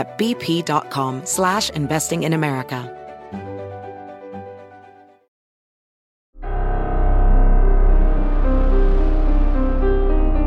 at 0.00 0.18
bp.com 0.18 1.20
slash 1.24 1.68
investing 1.70 2.24
in 2.24 2.32
America. 2.32 2.96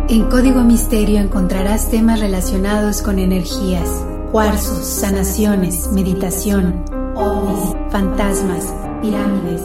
En 0.09 0.29
Código 0.29 0.63
Misterio 0.63 1.19
encontrarás 1.19 1.89
temas 1.89 2.19
relacionados 2.19 3.01
con 3.01 3.17
energías, 3.17 3.89
cuarzos, 4.31 4.85
sanaciones, 4.85 5.91
meditación, 5.91 6.85
ovnis, 7.15 7.75
fantasmas, 7.89 8.71
pirámides, 9.01 9.61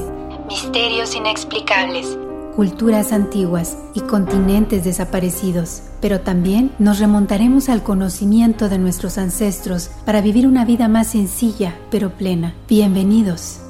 misterios 0.46 1.14
inexplicables, 1.14 2.16
culturas 2.58 3.12
antiguas 3.12 3.78
y 3.94 4.00
continentes 4.00 4.82
desaparecidos. 4.82 5.82
Pero 6.00 6.22
también 6.22 6.72
nos 6.80 6.98
remontaremos 6.98 7.68
al 7.68 7.84
conocimiento 7.84 8.68
de 8.68 8.78
nuestros 8.78 9.16
ancestros 9.16 9.92
para 10.04 10.20
vivir 10.22 10.44
una 10.44 10.64
vida 10.64 10.88
más 10.88 11.06
sencilla 11.06 11.78
pero 11.88 12.10
plena. 12.10 12.56
Bienvenidos. 12.68 13.60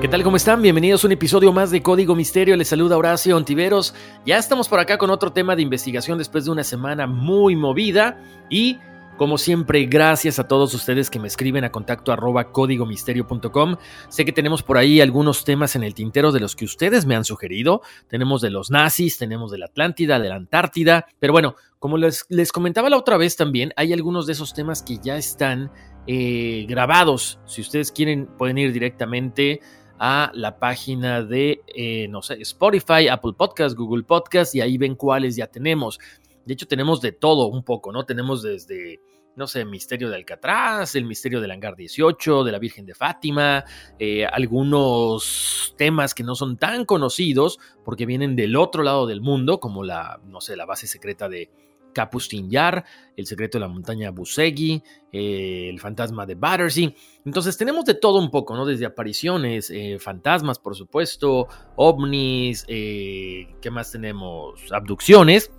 ¿Qué 0.00 0.08
tal? 0.08 0.24
¿Cómo 0.24 0.36
están? 0.36 0.60
Bienvenidos 0.60 1.04
a 1.04 1.06
un 1.06 1.12
episodio 1.12 1.52
más 1.52 1.70
de 1.70 1.80
Código 1.80 2.16
Misterio. 2.16 2.56
Les 2.56 2.66
saluda 2.66 2.96
Horacio 2.96 3.36
Ontiveros. 3.36 3.94
Ya 4.26 4.38
estamos 4.38 4.68
por 4.68 4.80
acá 4.80 4.98
con 4.98 5.10
otro 5.10 5.32
tema 5.32 5.54
de 5.54 5.62
investigación 5.62 6.18
después 6.18 6.44
de 6.44 6.50
una 6.50 6.64
semana 6.64 7.06
muy 7.06 7.54
movida 7.54 8.18
y 8.50 8.80
como 9.16 9.38
siempre, 9.38 9.84
gracias 9.86 10.38
a 10.38 10.48
todos 10.48 10.74
ustedes 10.74 11.08
que 11.08 11.18
me 11.18 11.28
escriben 11.28 11.64
a 11.64 11.70
contacto 11.70 12.12
arroba 12.12 12.50
códigomisterio.com. 12.50 13.76
Sé 14.08 14.24
que 14.24 14.32
tenemos 14.32 14.62
por 14.62 14.76
ahí 14.76 15.00
algunos 15.00 15.44
temas 15.44 15.76
en 15.76 15.84
el 15.84 15.94
tintero 15.94 16.32
de 16.32 16.40
los 16.40 16.56
que 16.56 16.64
ustedes 16.64 17.06
me 17.06 17.14
han 17.14 17.24
sugerido. 17.24 17.82
Tenemos 18.08 18.40
de 18.40 18.50
los 18.50 18.70
nazis, 18.70 19.16
tenemos 19.18 19.50
de 19.50 19.58
la 19.58 19.66
Atlántida, 19.66 20.18
de 20.18 20.28
la 20.28 20.36
Antártida. 20.36 21.06
Pero 21.20 21.32
bueno, 21.32 21.54
como 21.78 21.96
les, 21.96 22.26
les 22.28 22.50
comentaba 22.50 22.90
la 22.90 22.96
otra 22.96 23.16
vez 23.16 23.36
también, 23.36 23.72
hay 23.76 23.92
algunos 23.92 24.26
de 24.26 24.32
esos 24.32 24.52
temas 24.52 24.82
que 24.82 24.98
ya 24.98 25.16
están 25.16 25.70
eh, 26.06 26.66
grabados. 26.68 27.38
Si 27.46 27.60
ustedes 27.60 27.92
quieren, 27.92 28.26
pueden 28.36 28.58
ir 28.58 28.72
directamente 28.72 29.60
a 29.98 30.30
la 30.34 30.58
página 30.58 31.22
de, 31.22 31.62
eh, 31.68 32.08
no 32.08 32.20
sé, 32.20 32.34
Spotify, 32.42 33.08
Apple 33.08 33.34
Podcast, 33.36 33.76
Google 33.76 34.02
Podcast 34.02 34.54
y 34.54 34.60
ahí 34.60 34.76
ven 34.76 34.96
cuáles 34.96 35.36
ya 35.36 35.46
tenemos. 35.46 35.98
De 36.44 36.52
hecho, 36.52 36.66
tenemos 36.66 37.00
de 37.00 37.12
todo 37.12 37.46
un 37.46 37.62
poco, 37.62 37.90
¿no? 37.92 38.04
Tenemos 38.04 38.42
desde, 38.42 39.00
no 39.36 39.46
sé, 39.46 39.64
Misterio 39.64 40.10
de 40.10 40.16
Alcatraz, 40.16 40.94
el 40.94 41.04
Misterio 41.04 41.40
del 41.40 41.50
Hangar 41.50 41.76
18, 41.76 42.44
de 42.44 42.52
la 42.52 42.58
Virgen 42.58 42.86
de 42.86 42.94
Fátima, 42.94 43.64
eh, 43.98 44.26
algunos 44.26 45.74
temas 45.76 46.14
que 46.14 46.22
no 46.22 46.34
son 46.34 46.56
tan 46.56 46.84
conocidos 46.84 47.58
porque 47.84 48.06
vienen 48.06 48.36
del 48.36 48.56
otro 48.56 48.82
lado 48.82 49.06
del 49.06 49.20
mundo, 49.20 49.60
como 49.60 49.82
la, 49.82 50.20
no 50.26 50.40
sé, 50.40 50.56
la 50.56 50.66
base 50.66 50.86
secreta 50.86 51.28
de 51.28 51.50
Capustin 51.92 52.50
Yar, 52.50 52.84
El 53.16 53.26
secreto 53.26 53.58
de 53.58 53.62
la 53.62 53.68
montaña 53.68 54.10
Busegi, 54.10 54.82
eh, 55.12 55.68
El 55.68 55.78
fantasma 55.78 56.26
de 56.26 56.34
Battersea. 56.34 56.92
Entonces 57.24 57.56
tenemos 57.56 57.84
de 57.84 57.94
todo 57.94 58.18
un 58.18 58.30
poco, 58.30 58.56
¿no? 58.56 58.66
Desde 58.66 58.86
apariciones, 58.86 59.70
eh, 59.70 59.98
fantasmas, 60.00 60.58
por 60.58 60.74
supuesto, 60.74 61.46
ovnis, 61.76 62.64
¿qué 62.66 63.70
más 63.70 63.92
tenemos? 63.92 64.60
Abducciones. 64.72 65.52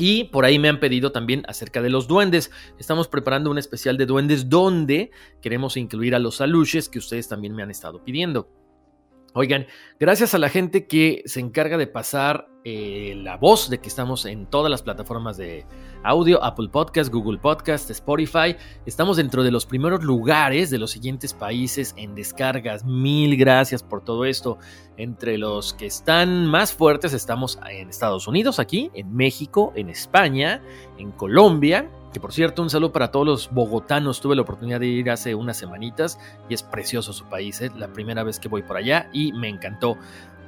Y 0.00 0.24
por 0.24 0.46
ahí 0.46 0.58
me 0.58 0.70
han 0.70 0.80
pedido 0.80 1.12
también 1.12 1.42
acerca 1.46 1.82
de 1.82 1.90
los 1.90 2.08
duendes. 2.08 2.50
Estamos 2.78 3.06
preparando 3.06 3.50
un 3.50 3.58
especial 3.58 3.98
de 3.98 4.06
duendes 4.06 4.48
donde 4.48 5.10
queremos 5.42 5.76
incluir 5.76 6.14
a 6.14 6.18
los 6.18 6.40
aluches 6.40 6.88
que 6.88 6.98
ustedes 6.98 7.28
también 7.28 7.54
me 7.54 7.62
han 7.62 7.70
estado 7.70 8.02
pidiendo. 8.02 8.48
Oigan, 9.34 9.66
gracias 10.00 10.32
a 10.32 10.38
la 10.38 10.48
gente 10.48 10.86
que 10.86 11.22
se 11.26 11.40
encarga 11.40 11.76
de 11.76 11.86
pasar 11.86 12.48
eh, 12.64 13.14
la 13.16 13.38
voz 13.38 13.70
de 13.70 13.78
que 13.78 13.88
estamos 13.88 14.26
en 14.26 14.44
todas 14.44 14.70
las 14.70 14.82
plataformas 14.82 15.38
de 15.38 15.64
audio, 16.02 16.42
Apple 16.44 16.68
Podcast, 16.68 17.10
Google 17.10 17.38
Podcast, 17.38 17.90
Spotify. 17.90 18.54
Estamos 18.84 19.16
dentro 19.16 19.42
de 19.42 19.50
los 19.50 19.64
primeros 19.64 20.04
lugares 20.04 20.68
de 20.68 20.78
los 20.78 20.90
siguientes 20.90 21.32
países 21.32 21.94
en 21.96 22.14
descargas. 22.14 22.84
Mil 22.84 23.36
gracias 23.38 23.82
por 23.82 24.04
todo 24.04 24.26
esto. 24.26 24.58
Entre 24.98 25.38
los 25.38 25.72
que 25.72 25.86
están 25.86 26.46
más 26.46 26.74
fuertes 26.74 27.14
estamos 27.14 27.58
en 27.70 27.88
Estados 27.88 28.28
Unidos, 28.28 28.58
aquí, 28.58 28.90
en 28.92 29.14
México, 29.14 29.72
en 29.74 29.88
España, 29.88 30.62
en 30.98 31.12
Colombia, 31.12 31.88
que 32.12 32.18
por 32.18 32.32
cierto, 32.32 32.62
un 32.62 32.70
saludo 32.70 32.92
para 32.92 33.12
todos 33.12 33.24
los 33.24 33.50
bogotanos. 33.50 34.20
Tuve 34.20 34.34
la 34.34 34.42
oportunidad 34.42 34.80
de 34.80 34.88
ir 34.88 35.10
hace 35.10 35.34
unas 35.34 35.56
semanitas 35.56 36.18
y 36.48 36.54
es 36.54 36.62
precioso 36.62 37.12
su 37.12 37.24
país. 37.26 37.60
Es 37.60 37.70
¿eh? 37.70 37.74
la 37.76 37.92
primera 37.92 38.24
vez 38.24 38.40
que 38.40 38.48
voy 38.48 38.62
por 38.62 38.76
allá 38.76 39.08
y 39.12 39.32
me 39.32 39.48
encantó. 39.48 39.96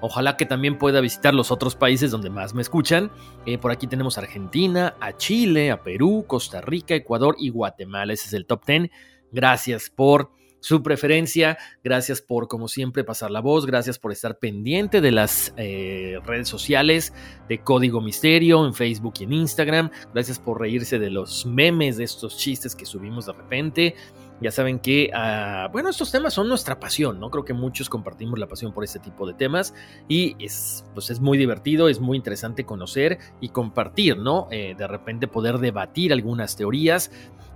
Ojalá 0.03 0.37
que 0.37 0.47
también 0.47 0.79
pueda 0.79 1.01
visitar 1.01 1.33
los 1.33 1.53
otros 1.53 1.77
países 1.77 2.11
donde 2.11 2.29
más 2.29 2.55
me 2.55 2.61
escuchan. 2.61 3.13
Eh, 3.47 3.57
por 3.57 3.71
aquí 3.71 3.87
tenemos 3.87 4.19
a 4.19 4.23
Argentina, 4.23 4.97
a 5.01 5.17
Chile, 5.17 5.71
a 5.71 5.85
Perú, 5.85 6.25
Costa 6.27 6.61
Rica, 6.61 6.97
Ecuador 6.97 7.37
y 7.39 7.51
Guatemala. 7.51 8.13
Ese 8.13 8.27
es 8.27 8.33
el 8.33 8.45
top 8.45 8.67
10. 8.67 8.91
Gracias 9.31 9.91
por 9.91 10.33
su 10.59 10.83
preferencia. 10.83 11.59
Gracias 11.85 12.23
por, 12.23 12.49
como 12.49 12.69
siempre, 12.69 13.05
pasar 13.05 13.31
la 13.31 13.41
voz. 13.41 13.65
Gracias 13.65 13.99
por 13.99 14.13
estar 14.13 14.39
pendiente 14.39 15.01
de 15.01 15.13
las 15.13 15.53
eh, 15.57 16.19
redes 16.25 16.49
sociales 16.49 17.13
de 17.49 17.59
Código 17.59 18.01
Misterio 18.01 18.65
en 18.67 18.73
Facebook 18.73 19.15
y 19.21 19.25
en 19.25 19.35
Instagram. 19.35 19.91
Gracias 20.15 20.39
por 20.39 20.61
reírse 20.61 20.99
de 20.99 21.11
los 21.11 21.47
memes, 21.47 21.97
de 21.97 22.05
estos 22.05 22.39
chistes 22.39 22.75
que 22.75 22.87
subimos 22.87 23.27
de 23.27 23.33
repente. 23.35 23.95
Ya 24.43 24.51
saben 24.51 24.79
que, 24.79 25.11
ah, 25.15 25.69
bueno, 25.73 25.89
estos 25.89 26.11
temas 26.11 26.35
son 26.35 26.49
nuestra 26.49 26.81
pasión, 26.81 27.21
¿no? 27.21 27.31
Creo 27.31 27.45
que 27.45 27.55
muchos 27.55 27.89
compartimos 27.89 28.39
la 28.39 28.49
pasión 28.49 28.73
por 28.73 28.85
este 28.85 28.99
tipo 28.99 29.27
de 29.27 29.35
temas 29.35 29.75
y 30.09 30.37
es, 30.39 30.85
pues 30.95 31.11
es 31.11 31.21
muy 31.21 31.39
divertido, 31.39 31.89
es 31.89 32.01
muy 32.01 32.17
interesante 32.17 32.65
conocer 32.65 33.19
y 33.41 33.51
compartir, 33.51 34.19
¿no? 34.19 34.49
Eh, 34.51 34.75
de 34.77 34.87
repente 34.87 35.29
poder 35.29 35.59
debatir 35.59 36.13
algunas 36.13 36.57
teorías 36.57 37.11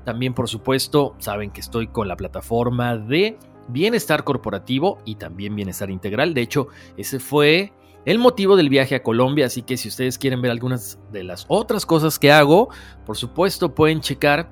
también, 0.07 0.35
por 0.35 0.49
supuesto, 0.49 1.17
saben 1.19 1.51
que 1.51 1.61
estoy 1.61 1.89
con 1.89 2.07
la 2.07 2.17
plataforma 2.17 2.97
de 2.97 3.37
bienestar 3.67 4.23
corporativo 4.23 4.99
y 5.05 5.17
también 5.17 5.57
bienestar 5.57 5.91
integral. 5.91 6.33
De 6.33 6.43
hecho, 6.43 6.69
ese 6.97 7.19
fue 7.19 7.73
el 8.05 8.21
motivo 8.21 8.57
del 8.57 8.69
viaje 8.69 8.95
a 8.95 9.03
Colombia, 9.03 9.47
así 9.47 9.63
que 9.63 9.77
si 9.77 9.89
ustedes 9.89 10.17
quieren 10.17 10.41
ver 10.41 10.53
algunas 10.53 11.01
de 11.11 11.25
las 11.25 11.45
otras 11.49 11.85
cosas 11.85 12.21
que 12.21 12.31
hago, 12.31 12.69
por 13.05 13.17
supuesto 13.17 13.75
pueden 13.75 14.01
checar 14.01 14.49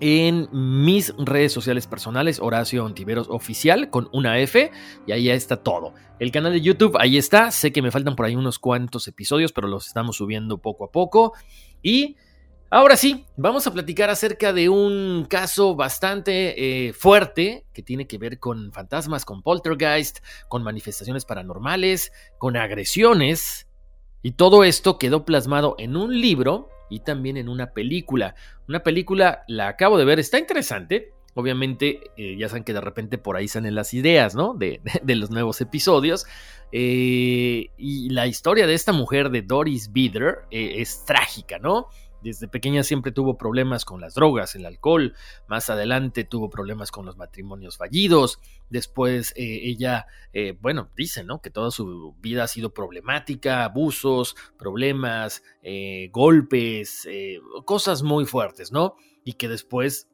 en 0.00 0.48
mis 0.52 1.14
redes 1.16 1.52
sociales 1.52 1.86
personales, 1.86 2.40
Horacio 2.40 2.84
Ontiveros 2.84 3.28
Oficial, 3.28 3.90
con 3.90 4.08
una 4.12 4.38
F, 4.38 4.70
y 5.06 5.12
ahí 5.12 5.30
está 5.30 5.58
todo. 5.58 5.94
El 6.18 6.32
canal 6.32 6.52
de 6.52 6.60
YouTube, 6.60 6.96
ahí 6.98 7.18
está, 7.18 7.50
sé 7.50 7.72
que 7.72 7.82
me 7.82 7.90
faltan 7.90 8.16
por 8.16 8.26
ahí 8.26 8.34
unos 8.34 8.58
cuantos 8.58 9.06
episodios, 9.08 9.52
pero 9.52 9.68
los 9.68 9.86
estamos 9.86 10.16
subiendo 10.16 10.58
poco 10.58 10.84
a 10.84 10.90
poco. 10.90 11.34
Y 11.82 12.16
Ahora 12.72 12.96
sí, 12.96 13.26
vamos 13.36 13.66
a 13.66 13.72
platicar 13.72 14.10
acerca 14.10 14.52
de 14.52 14.68
un 14.68 15.26
caso 15.28 15.74
bastante 15.74 16.86
eh, 16.86 16.92
fuerte 16.92 17.66
que 17.72 17.82
tiene 17.82 18.06
que 18.06 18.16
ver 18.16 18.38
con 18.38 18.70
fantasmas, 18.70 19.24
con 19.24 19.42
poltergeist, 19.42 20.20
con 20.46 20.62
manifestaciones 20.62 21.24
paranormales, 21.24 22.12
con 22.38 22.56
agresiones. 22.56 23.66
Y 24.22 24.32
todo 24.32 24.62
esto 24.62 24.98
quedó 24.98 25.24
plasmado 25.24 25.74
en 25.78 25.96
un 25.96 26.20
libro 26.20 26.68
y 26.90 27.00
también 27.00 27.36
en 27.38 27.48
una 27.48 27.72
película. 27.72 28.34
Una 28.68 28.82
película 28.82 29.44
la 29.48 29.68
acabo 29.68 29.96
de 29.96 30.04
ver, 30.04 30.18
está 30.18 30.38
interesante. 30.38 31.12
Obviamente, 31.34 32.00
eh, 32.16 32.36
ya 32.36 32.48
saben 32.48 32.64
que 32.64 32.72
de 32.72 32.80
repente 32.80 33.16
por 33.16 33.36
ahí 33.36 33.46
salen 33.46 33.74
las 33.74 33.94
ideas, 33.94 34.34
¿no? 34.34 34.54
De, 34.54 34.80
los 35.06 35.30
nuevos 35.30 35.60
episodios. 35.60 36.26
Eh, 36.72 37.70
y 37.78 38.10
la 38.10 38.26
historia 38.26 38.66
de 38.66 38.74
esta 38.74 38.92
mujer, 38.92 39.30
de 39.30 39.42
Doris 39.42 39.92
Bieder, 39.92 40.40
eh, 40.50 40.74
es 40.78 41.04
trágica, 41.04 41.58
¿no? 41.58 41.86
Desde 42.22 42.48
pequeña 42.48 42.82
siempre 42.82 43.12
tuvo 43.12 43.38
problemas 43.38 43.84
con 43.84 44.00
las 44.00 44.14
drogas, 44.14 44.54
el 44.54 44.66
alcohol, 44.66 45.14
más 45.48 45.70
adelante 45.70 46.24
tuvo 46.24 46.50
problemas 46.50 46.90
con 46.90 47.06
los 47.06 47.16
matrimonios 47.16 47.76
fallidos, 47.76 48.38
después 48.68 49.32
ella, 49.36 50.06
bueno, 50.60 50.90
dice, 50.96 51.24
¿no? 51.24 51.40
Que 51.40 51.50
toda 51.50 51.70
su 51.70 52.14
vida 52.20 52.44
ha 52.44 52.48
sido 52.48 52.74
problemática, 52.74 53.64
abusos, 53.64 54.36
problemas, 54.58 55.42
golpes, 56.10 57.08
cosas 57.64 58.02
muy 58.02 58.26
fuertes, 58.26 58.70
¿no? 58.70 58.96
Y 59.24 59.34
que 59.34 59.48
después 59.48 60.06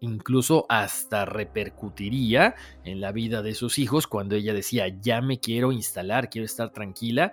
incluso 0.00 0.66
hasta 0.68 1.24
repercutiría 1.24 2.56
en 2.82 3.00
la 3.00 3.12
vida 3.12 3.40
de 3.40 3.54
sus 3.54 3.78
hijos 3.78 4.08
cuando 4.08 4.34
ella 4.34 4.52
decía, 4.52 4.88
ya 5.00 5.20
me 5.20 5.38
quiero 5.38 5.70
instalar, 5.70 6.28
quiero 6.28 6.44
estar 6.44 6.72
tranquila. 6.72 7.32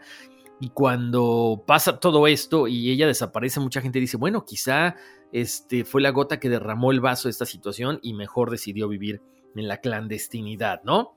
Y 0.60 0.70
cuando 0.70 1.64
pasa 1.66 2.00
todo 2.00 2.28
esto 2.28 2.68
y 2.68 2.92
ella 2.92 3.08
desaparece, 3.08 3.60
mucha 3.60 3.82
gente 3.82 4.00
dice, 4.00 4.18
bueno, 4.18 4.44
quizá 4.44 4.96
este 5.32 5.86
fue 5.86 6.02
la 6.02 6.10
gota 6.10 6.40
que 6.40 6.50
derramó 6.50 6.92
el 6.92 7.00
vaso 7.00 7.28
de 7.28 7.32
esta 7.32 7.46
situación 7.46 8.00
y 8.02 8.14
mejor 8.14 8.50
decidió 8.52 8.88
vivir 8.88 9.22
en 9.56 9.68
la 9.68 9.78
clandestinidad, 9.78 10.82
¿no? 10.84 11.16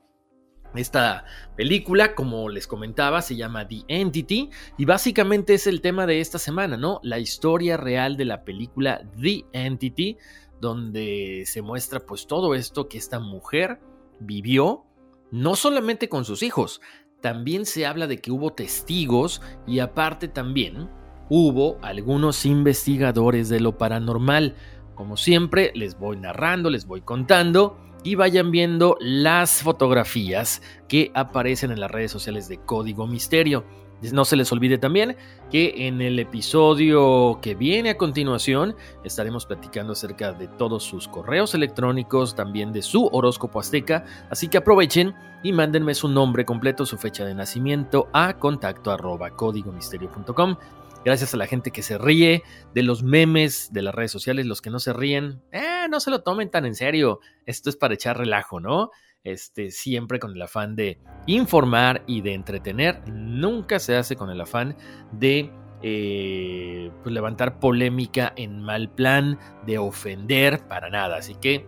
Esta 0.75 1.25
película, 1.55 2.15
como 2.15 2.49
les 2.49 2.65
comentaba, 2.65 3.21
se 3.21 3.35
llama 3.35 3.67
The 3.67 3.83
Entity 3.87 4.49
y 4.77 4.85
básicamente 4.85 5.53
es 5.53 5.67
el 5.67 5.81
tema 5.81 6.07
de 6.07 6.19
esta 6.19 6.39
semana, 6.39 6.77
¿no? 6.77 6.99
La 7.03 7.19
historia 7.19 7.77
real 7.77 8.17
de 8.17 8.25
la 8.25 8.43
película 8.43 9.03
The 9.21 9.45
Entity, 9.53 10.17
donde 10.59 11.43
se 11.45 11.61
muestra 11.61 11.99
pues 11.99 12.25
todo 12.25 12.55
esto 12.55 12.87
que 12.87 12.97
esta 12.97 13.19
mujer 13.19 13.81
vivió, 14.19 14.85
no 15.29 15.55
solamente 15.55 16.09
con 16.09 16.25
sus 16.25 16.41
hijos, 16.41 16.81
también 17.23 17.65
se 17.65 17.85
habla 17.85 18.05
de 18.05 18.19
que 18.19 18.31
hubo 18.31 18.51
testigos 18.51 19.41
y 19.65 19.79
aparte 19.79 20.27
también 20.27 20.89
hubo 21.29 21.79
algunos 21.81 22.45
investigadores 22.45 23.47
de 23.47 23.61
lo 23.61 23.77
paranormal. 23.77 24.55
Como 24.93 25.15
siempre, 25.15 25.71
les 25.73 25.97
voy 25.97 26.17
narrando, 26.17 26.69
les 26.69 26.85
voy 26.85 26.99
contando 26.99 27.77
y 28.03 28.15
vayan 28.15 28.51
viendo 28.51 28.97
las 28.99 29.63
fotografías 29.63 30.61
que 30.89 31.11
aparecen 31.13 31.71
en 31.71 31.79
las 31.79 31.91
redes 31.91 32.11
sociales 32.11 32.49
de 32.49 32.57
Código 32.57 33.07
Misterio. 33.07 33.63
No 34.11 34.25
se 34.25 34.35
les 34.35 34.51
olvide 34.51 34.77
también 34.77 35.15
que 35.51 35.87
en 35.87 36.01
el 36.01 36.19
episodio 36.19 37.39
que 37.41 37.55
viene 37.55 37.91
a 37.91 37.97
continuación 37.97 38.75
estaremos 39.03 39.45
platicando 39.45 39.93
acerca 39.93 40.33
de 40.33 40.47
todos 40.47 40.83
sus 40.83 41.07
correos 41.07 41.53
electrónicos, 41.53 42.35
también 42.35 42.73
de 42.73 42.81
su 42.81 43.07
horóscopo 43.11 43.59
azteca, 43.59 44.03
así 44.29 44.47
que 44.49 44.57
aprovechen 44.57 45.13
y 45.43 45.53
mándenme 45.53 45.93
su 45.93 46.09
nombre 46.09 46.45
completo, 46.45 46.85
su 46.85 46.97
fecha 46.97 47.25
de 47.25 47.35
nacimiento 47.35 48.09
a 48.13 48.39
contacto 48.39 48.91
arroba 48.91 49.31
códigomisterio.com. 49.31 50.57
Gracias 51.05 51.33
a 51.33 51.37
la 51.37 51.47
gente 51.47 51.71
que 51.71 51.83
se 51.83 51.97
ríe 51.97 52.43
de 52.73 52.83
los 52.83 53.03
memes 53.03 53.73
de 53.73 53.81
las 53.81 53.93
redes 53.93 54.11
sociales, 54.11 54.45
los 54.45 54.61
que 54.61 54.69
no 54.69 54.79
se 54.79 54.93
ríen, 54.93 55.41
eh, 55.51 55.87
no 55.89 55.99
se 55.99 56.09
lo 56.09 56.21
tomen 56.23 56.49
tan 56.49 56.65
en 56.65 56.75
serio. 56.75 57.19
Esto 57.45 57.69
es 57.69 57.75
para 57.75 57.93
echar 57.93 58.17
relajo, 58.17 58.61
¿no? 58.61 58.89
Este, 59.23 59.71
siempre 59.71 60.19
con 60.19 60.31
el 60.31 60.41
afán 60.41 60.75
de 60.75 60.99
informar 61.27 62.03
y 62.07 62.21
de 62.21 62.33
entretener. 62.33 63.07
Nunca 63.07 63.79
se 63.79 63.95
hace 63.95 64.15
con 64.15 64.29
el 64.29 64.41
afán 64.41 64.75
de 65.13 65.49
eh, 65.81 66.91
pues, 67.03 67.13
levantar 67.13 67.59
polémica 67.59 68.33
en 68.35 68.61
mal 68.61 68.89
plan, 68.89 69.39
de 69.65 69.77
ofender, 69.77 70.67
para 70.67 70.89
nada. 70.89 71.17
Así 71.17 71.35
que 71.35 71.67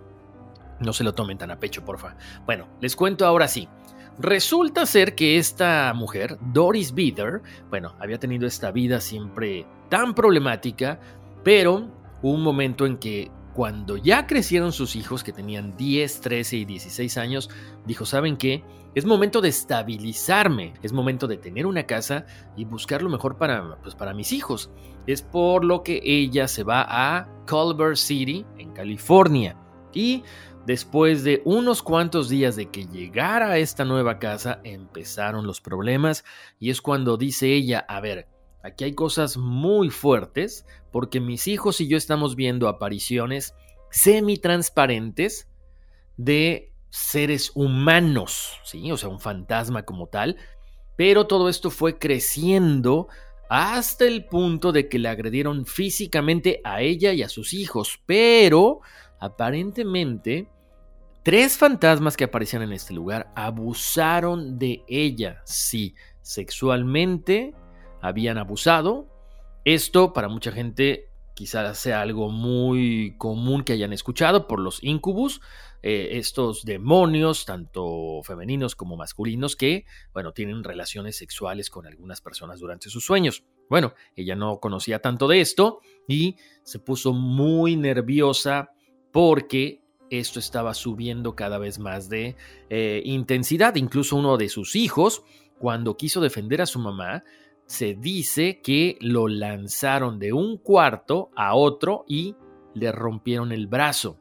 no 0.80 0.94
se 0.94 1.04
lo 1.04 1.14
tomen 1.14 1.38
tan 1.38 1.52
a 1.52 1.60
pecho, 1.60 1.86
porfa. 1.86 2.18
Bueno, 2.46 2.68
les 2.82 2.96
cuento 2.96 3.26
ahora 3.26 3.48
sí. 3.48 3.68
Resulta 4.18 4.86
ser 4.86 5.16
que 5.16 5.38
esta 5.38 5.94
mujer, 5.94 6.38
Doris 6.54 6.94
Bieder, 6.94 7.42
bueno, 7.70 7.96
había 8.00 8.18
tenido 8.18 8.48
esta 8.48 8.72
vida 8.72 9.02
siempre 9.02 9.66
tan 9.90 10.14
problemática, 10.14 11.00
pero 11.44 11.92
hubo 12.22 12.34
un 12.34 12.42
momento 12.42 12.86
en 12.86 12.98
que 12.98 13.30
cuando 13.56 13.96
ya 13.96 14.28
crecieron 14.28 14.74
sus 14.74 14.98
hijos, 14.98 15.24
que 15.24 15.32
tenían 15.32 15.78
10, 15.78 16.20
13 16.20 16.58
y 16.58 16.66
16 16.66 17.18
años, 17.18 17.50
dijo, 17.86 18.06
¿saben 18.06 18.36
qué? 18.36 18.66
Es 18.96 19.06
momento 19.06 19.40
de 19.40 19.48
estabilizarme, 19.48 20.74
es 20.84 20.92
momento 20.92 21.26
de 21.26 21.38
tener 21.38 21.66
una 21.66 21.86
casa 21.86 22.26
y 22.58 22.66
buscar 22.66 23.02
lo 23.02 23.10
mejor 23.10 23.38
para, 23.38 23.78
pues, 23.82 23.96
para 23.96 24.14
mis 24.14 24.34
hijos. 24.34 24.72
Es 25.08 25.22
por 25.22 25.64
lo 25.64 25.84
que 25.84 26.02
ella 26.04 26.50
se 26.50 26.64
va 26.64 26.86
a 26.86 27.30
Culver 27.48 27.96
City, 27.96 28.46
en 28.58 28.74
California. 28.74 29.58
Y 29.94 30.24
después 30.66 31.24
de 31.24 31.42
unos 31.46 31.82
cuantos 31.82 32.28
días 32.28 32.58
de 32.58 32.70
que 32.70 32.88
llegara 32.88 33.52
a 33.52 33.58
esta 33.58 33.86
nueva 33.86 34.20
casa, 34.20 34.60
empezaron 34.66 35.48
los 35.48 35.62
problemas 35.62 36.26
y 36.60 36.72
es 36.72 36.82
cuando 36.82 37.16
dice 37.16 37.54
ella, 37.54 37.86
a 37.88 38.02
ver, 38.02 38.28
Aquí 38.66 38.84
hay 38.84 38.96
cosas 38.96 39.38
muy 39.38 39.92
fuertes 39.92 40.66
porque 40.92 41.20
mis 41.20 41.48
hijos 41.48 41.82
y 41.82 41.88
yo 41.88 41.98
estamos 41.98 42.36
viendo 42.36 42.68
apariciones 42.68 43.54
semi-transparentes 43.92 45.48
de 46.18 46.74
seres 46.90 47.52
humanos, 47.54 48.60
¿sí? 48.64 48.92
O 48.92 48.98
sea, 48.98 49.10
un 49.10 49.20
fantasma 49.20 49.84
como 49.84 50.08
tal. 50.08 50.38
Pero 50.96 51.28
todo 51.28 51.48
esto 51.48 51.70
fue 51.70 52.00
creciendo 52.00 53.08
hasta 53.52 54.06
el 54.06 54.26
punto 54.26 54.72
de 54.72 54.90
que 54.90 54.98
le 54.98 55.10
agredieron 55.10 55.68
físicamente 55.68 56.62
a 56.64 56.82
ella 56.82 57.14
y 57.14 57.22
a 57.22 57.30
sus 57.30 57.54
hijos. 57.54 58.00
Pero, 58.08 58.80
aparentemente, 59.20 60.50
tres 61.22 61.56
fantasmas 61.56 62.18
que 62.18 62.24
aparecían 62.24 62.64
en 62.64 62.74
este 62.74 62.96
lugar 62.96 63.32
abusaron 63.36 64.58
de 64.58 64.84
ella, 64.88 65.44
sí, 65.46 65.94
sexualmente, 66.24 67.54
habían 68.08 68.38
abusado. 68.38 69.08
Esto 69.64 70.14
para 70.14 70.28
mucha 70.30 70.52
gente 70.52 71.10
quizás 71.34 71.78
sea 71.78 72.02
algo 72.02 72.30
muy 72.30 73.16
común 73.18 73.64
que 73.64 73.74
hayan 73.74 73.94
escuchado 73.94 74.48
por 74.48 74.60
los 74.60 74.82
incubus, 74.84 75.42
eh, 75.84 76.18
estos 76.18 76.64
demonios, 76.64 77.46
tanto 77.46 78.22
femeninos 78.24 78.76
como 78.76 78.96
masculinos, 78.96 79.56
que, 79.56 79.86
bueno, 80.14 80.32
tienen 80.32 80.64
relaciones 80.64 81.18
sexuales 81.18 81.70
con 81.70 81.86
algunas 81.86 82.22
personas 82.22 82.60
durante 82.60 82.90
sus 82.90 83.06
sueños. 83.06 83.44
Bueno, 83.70 83.94
ella 84.16 84.36
no 84.36 84.60
conocía 84.60 85.00
tanto 85.00 85.28
de 85.28 85.42
esto 85.42 85.82
y 86.08 86.38
se 86.64 86.80
puso 86.80 87.12
muy 87.12 87.76
nerviosa 87.76 88.72
porque 89.12 89.82
esto 90.10 90.40
estaba 90.40 90.74
subiendo 90.74 91.36
cada 91.36 91.58
vez 91.58 91.80
más 91.80 92.10
de 92.10 92.36
eh, 92.70 93.02
intensidad. 93.04 93.76
Incluso 93.76 94.16
uno 94.16 94.38
de 94.38 94.50
sus 94.50 94.76
hijos, 94.76 95.24
cuando 95.60 95.98
quiso 95.98 96.22
defender 96.22 96.62
a 96.62 96.66
su 96.66 96.80
mamá, 96.80 97.24
se 97.66 97.96
dice 97.96 98.62
que 98.62 98.98
lo 99.02 99.28
lanzaron 99.28 100.20
de 100.20 100.34
un 100.34 100.58
cuarto 100.58 101.32
a 101.36 101.56
otro 101.56 102.06
y 102.08 102.36
le 102.74 102.92
rompieron 102.92 103.52
el 103.52 103.68
brazo. 103.68 104.20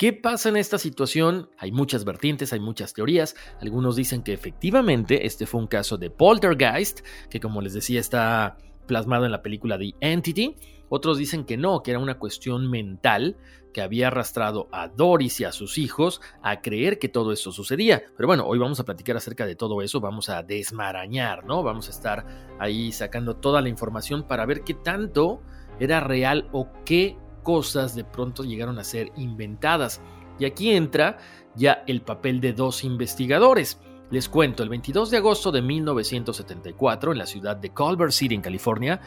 ¿Qué 0.00 0.14
pasa 0.14 0.48
en 0.48 0.56
esta 0.56 0.78
situación? 0.78 1.50
Hay 1.58 1.72
muchas 1.72 2.06
vertientes, 2.06 2.54
hay 2.54 2.60
muchas 2.60 2.94
teorías. 2.94 3.36
Algunos 3.60 3.96
dicen 3.96 4.22
que 4.22 4.32
efectivamente 4.32 5.26
este 5.26 5.44
fue 5.44 5.60
un 5.60 5.66
caso 5.66 5.98
de 5.98 6.08
poltergeist, 6.08 7.00
que 7.28 7.38
como 7.38 7.60
les 7.60 7.74
decía 7.74 8.00
está 8.00 8.56
plasmado 8.86 9.26
en 9.26 9.30
la 9.30 9.42
película 9.42 9.78
The 9.78 9.94
Entity. 10.00 10.56
Otros 10.90 11.16
dicen 11.16 11.44
que 11.44 11.56
no, 11.56 11.82
que 11.82 11.92
era 11.92 12.00
una 12.00 12.18
cuestión 12.18 12.68
mental 12.68 13.36
que 13.72 13.80
había 13.80 14.08
arrastrado 14.08 14.68
a 14.72 14.88
Doris 14.88 15.40
y 15.40 15.44
a 15.44 15.52
sus 15.52 15.78
hijos 15.78 16.20
a 16.42 16.60
creer 16.60 16.98
que 16.98 17.08
todo 17.08 17.32
eso 17.32 17.52
sucedía. 17.52 18.02
Pero 18.16 18.26
bueno, 18.26 18.44
hoy 18.44 18.58
vamos 18.58 18.80
a 18.80 18.84
platicar 18.84 19.16
acerca 19.16 19.46
de 19.46 19.54
todo 19.54 19.80
eso, 19.82 20.00
vamos 20.00 20.28
a 20.28 20.42
desmarañar, 20.42 21.46
¿no? 21.46 21.62
Vamos 21.62 21.86
a 21.86 21.92
estar 21.92 22.26
ahí 22.58 22.90
sacando 22.90 23.36
toda 23.36 23.62
la 23.62 23.68
información 23.68 24.24
para 24.24 24.44
ver 24.44 24.62
qué 24.62 24.74
tanto 24.74 25.40
era 25.78 26.00
real 26.00 26.48
o 26.52 26.68
qué 26.84 27.16
cosas 27.44 27.94
de 27.94 28.04
pronto 28.04 28.42
llegaron 28.42 28.78
a 28.80 28.84
ser 28.84 29.12
inventadas. 29.16 30.02
Y 30.40 30.44
aquí 30.44 30.72
entra 30.72 31.18
ya 31.54 31.84
el 31.86 32.02
papel 32.02 32.40
de 32.40 32.52
dos 32.52 32.82
investigadores. 32.82 33.78
Les 34.10 34.28
cuento, 34.28 34.64
el 34.64 34.68
22 34.68 35.10
de 35.10 35.18
agosto 35.18 35.52
de 35.52 35.62
1974, 35.62 37.12
en 37.12 37.18
la 37.18 37.26
ciudad 37.26 37.56
de 37.56 37.70
Culver 37.70 38.10
City, 38.10 38.34
en 38.34 38.40
California, 38.40 39.00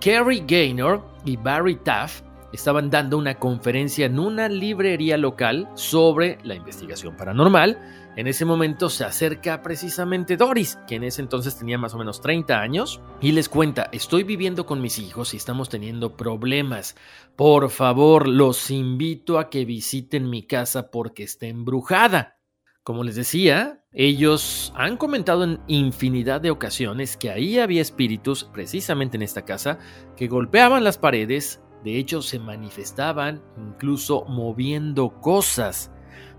Kerry 0.00 0.44
Gaynor 0.46 1.02
y 1.24 1.36
Barry 1.36 1.76
Taft 1.76 2.24
estaban 2.52 2.90
dando 2.90 3.18
una 3.18 3.38
conferencia 3.38 4.06
en 4.06 4.18
una 4.18 4.48
librería 4.48 5.16
local 5.16 5.68
sobre 5.74 6.38
la 6.44 6.54
investigación 6.54 7.16
paranormal. 7.16 7.78
En 8.16 8.26
ese 8.26 8.44
momento 8.44 8.88
se 8.88 9.04
acerca 9.04 9.62
precisamente 9.62 10.36
Doris, 10.36 10.78
que 10.86 10.94
en 10.94 11.04
ese 11.04 11.22
entonces 11.22 11.58
tenía 11.58 11.76
más 11.76 11.94
o 11.94 11.98
menos 11.98 12.20
30 12.20 12.58
años, 12.58 13.00
y 13.20 13.32
les 13.32 13.48
cuenta, 13.48 13.88
estoy 13.92 14.22
viviendo 14.22 14.64
con 14.64 14.80
mis 14.80 14.98
hijos 14.98 15.34
y 15.34 15.36
estamos 15.36 15.68
teniendo 15.68 16.16
problemas. 16.16 16.96
Por 17.34 17.68
favor, 17.70 18.28
los 18.28 18.70
invito 18.70 19.38
a 19.38 19.50
que 19.50 19.64
visiten 19.64 20.30
mi 20.30 20.42
casa 20.42 20.90
porque 20.90 21.24
está 21.24 21.46
embrujada. 21.46 22.38
Como 22.82 23.02
les 23.02 23.16
decía, 23.16 23.84
ellos 23.98 24.74
han 24.76 24.98
comentado 24.98 25.42
en 25.42 25.58
infinidad 25.68 26.42
de 26.42 26.50
ocasiones 26.50 27.16
que 27.16 27.30
ahí 27.30 27.58
había 27.58 27.80
espíritus, 27.80 28.44
precisamente 28.44 29.16
en 29.16 29.22
esta 29.22 29.46
casa, 29.46 29.78
que 30.16 30.28
golpeaban 30.28 30.84
las 30.84 30.98
paredes, 30.98 31.62
de 31.82 31.96
hecho 31.96 32.20
se 32.20 32.38
manifestaban 32.38 33.42
incluso 33.56 34.26
moviendo 34.26 35.18
cosas. 35.20 35.90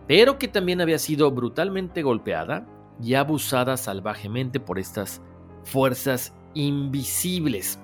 pero 0.08 0.40
que 0.40 0.48
también 0.48 0.82
había 0.82 1.00
sido 1.00 1.32
brutalmente 1.32 2.02
golpeada 2.02 2.66
y 3.02 3.16
abusada 3.16 3.76
salvajemente 3.78 4.60
por 4.60 4.80
estas 4.80 5.22
fuerzas 5.64 6.34
invisibles. 6.54 7.80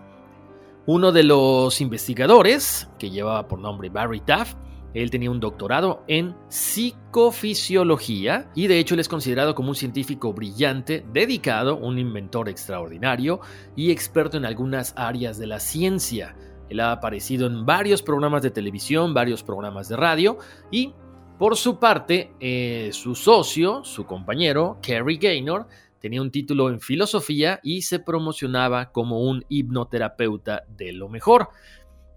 Uno 0.85 1.11
de 1.11 1.23
los 1.23 1.81
investigadores, 1.81 2.89
que 2.97 3.09
llevaba 3.09 3.47
por 3.47 3.59
nombre 3.59 3.89
Barry 3.89 4.21
Taft, 4.21 4.57
él 4.93 5.09
tenía 5.09 5.31
un 5.31 5.39
doctorado 5.39 6.03
en 6.07 6.35
psicofisiología 6.49 8.51
y 8.53 8.67
de 8.67 8.79
hecho 8.79 8.93
él 8.93 8.99
es 8.99 9.07
considerado 9.07 9.55
como 9.55 9.69
un 9.69 9.75
científico 9.75 10.33
brillante, 10.33 11.05
dedicado, 11.11 11.77
un 11.77 11.99
inventor 11.99 12.49
extraordinario 12.49 13.39
y 13.75 13.91
experto 13.91 14.37
en 14.37 14.45
algunas 14.45 14.93
áreas 14.95 15.37
de 15.37 15.47
la 15.47 15.59
ciencia. 15.59 16.35
Él 16.69 16.79
ha 16.79 16.91
aparecido 16.91 17.47
en 17.47 17.65
varios 17.65 18.01
programas 18.01 18.41
de 18.41 18.51
televisión, 18.51 19.13
varios 19.13 19.43
programas 19.43 19.89
de 19.89 19.97
radio 19.97 20.37
y 20.71 20.93
por 21.37 21.57
su 21.57 21.79
parte, 21.79 22.31
eh, 22.39 22.89
su 22.93 23.15
socio, 23.15 23.83
su 23.83 24.05
compañero, 24.05 24.77
Kerry 24.81 25.17
Gaynor, 25.17 25.67
tenía 25.99 26.21
un 26.21 26.31
título 26.31 26.69
en 26.69 26.79
filosofía 26.79 27.59
y 27.63 27.81
se 27.81 27.99
promocionaba 27.99 28.91
como 28.91 29.21
un 29.21 29.43
hipnoterapeuta 29.49 30.63
de 30.67 30.93
lo 30.93 31.09
mejor. 31.09 31.49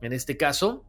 En 0.02 0.12
este 0.12 0.37
caso, 0.37 0.85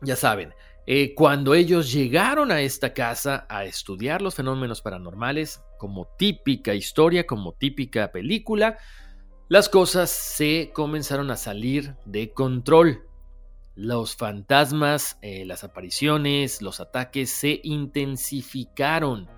ya 0.00 0.16
saben, 0.16 0.54
eh, 0.86 1.14
cuando 1.14 1.54
ellos 1.54 1.92
llegaron 1.92 2.50
a 2.50 2.60
esta 2.60 2.92
casa 2.92 3.46
a 3.48 3.64
estudiar 3.64 4.20
los 4.20 4.34
fenómenos 4.34 4.82
paranormales, 4.82 5.62
como 5.78 6.08
típica 6.18 6.74
historia, 6.74 7.26
como 7.26 7.52
típica 7.52 8.10
película, 8.10 8.78
las 9.48 9.68
cosas 9.68 10.10
se 10.10 10.70
comenzaron 10.72 11.30
a 11.30 11.36
salir 11.36 11.94
de 12.04 12.32
control. 12.32 13.06
Los 13.74 14.16
fantasmas, 14.16 15.18
eh, 15.22 15.44
las 15.44 15.62
apariciones, 15.62 16.62
los 16.62 16.80
ataques 16.80 17.30
se 17.30 17.60
intensificaron. 17.62 19.28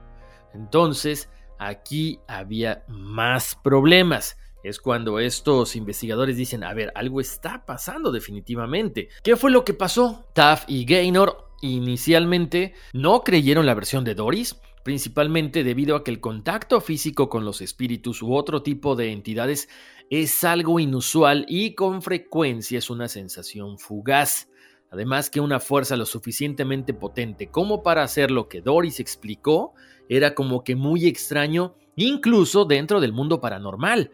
Entonces, 0.54 1.28
aquí 1.58 2.20
había 2.26 2.84
más 2.88 3.54
problemas 3.62 4.38
es 4.64 4.80
cuando 4.80 5.18
estos 5.20 5.76
investigadores 5.76 6.38
dicen, 6.38 6.64
a 6.64 6.72
ver, 6.72 6.90
algo 6.94 7.20
está 7.20 7.66
pasando 7.66 8.10
definitivamente. 8.10 9.10
¿Qué 9.22 9.36
fue 9.36 9.50
lo 9.50 9.62
que 9.62 9.74
pasó? 9.74 10.24
Taff 10.32 10.64
y 10.66 10.86
Gaynor 10.86 11.50
inicialmente 11.60 12.72
no 12.94 13.20
creyeron 13.20 13.66
la 13.66 13.74
versión 13.74 14.04
de 14.04 14.14
Doris, 14.14 14.58
principalmente 14.82 15.64
debido 15.64 15.96
a 15.96 16.02
que 16.02 16.10
el 16.10 16.20
contacto 16.20 16.80
físico 16.80 17.28
con 17.28 17.44
los 17.44 17.60
espíritus 17.60 18.22
u 18.22 18.34
otro 18.34 18.62
tipo 18.62 18.96
de 18.96 19.12
entidades 19.12 19.68
es 20.08 20.42
algo 20.44 20.80
inusual 20.80 21.44
y 21.46 21.74
con 21.74 22.00
frecuencia 22.00 22.78
es 22.78 22.88
una 22.88 23.08
sensación 23.08 23.78
fugaz. 23.78 24.48
Además 24.90 25.28
que 25.28 25.40
una 25.40 25.60
fuerza 25.60 25.96
lo 25.96 26.06
suficientemente 26.06 26.94
potente 26.94 27.48
como 27.48 27.82
para 27.82 28.02
hacer 28.02 28.30
lo 28.30 28.48
que 28.48 28.62
Doris 28.62 28.98
explicó 28.98 29.74
era 30.08 30.34
como 30.34 30.64
que 30.64 30.74
muy 30.74 31.06
extraño 31.06 31.74
incluso 31.96 32.64
dentro 32.64 33.00
del 33.00 33.12
mundo 33.12 33.42
paranormal. 33.42 34.10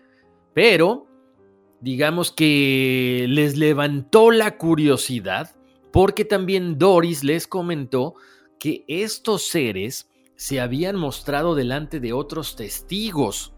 Pero, 0.55 1.07
digamos 1.81 2.33
que 2.33 3.27
les 3.29 3.57
levantó 3.57 4.31
la 4.31 4.57
curiosidad 4.59 5.57
porque 5.93 6.25
también 6.25 6.79
Doris 6.79 7.25
les 7.25 7.47
comentó 7.47 8.15
que 8.59 8.85
estos 8.87 9.49
seres 9.49 10.09
se 10.37 10.61
habían 10.61 10.97
mostrado 10.97 11.55
delante 11.55 12.01
de 12.01 12.13
otros 12.13 12.57
testigos. 12.57 13.55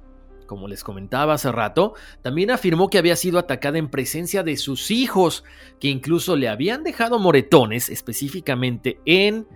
Como 0.47 0.69
les 0.69 0.85
comentaba 0.85 1.35
hace 1.35 1.53
rato, 1.53 1.95
también 2.23 2.51
afirmó 2.51 2.91
que 2.91 2.99
había 2.99 3.17
sido 3.17 3.39
atacada 3.39 3.79
en 3.79 3.91
presencia 3.91 4.43
de 4.43 4.57
sus 4.57 4.91
hijos, 4.91 5.45
que 5.81 5.89
incluso 5.89 6.37
le 6.37 6.49
habían 6.49 6.83
dejado 6.83 7.19
moretones 7.19 7.89
específicamente 7.89 9.01
en 9.05 9.47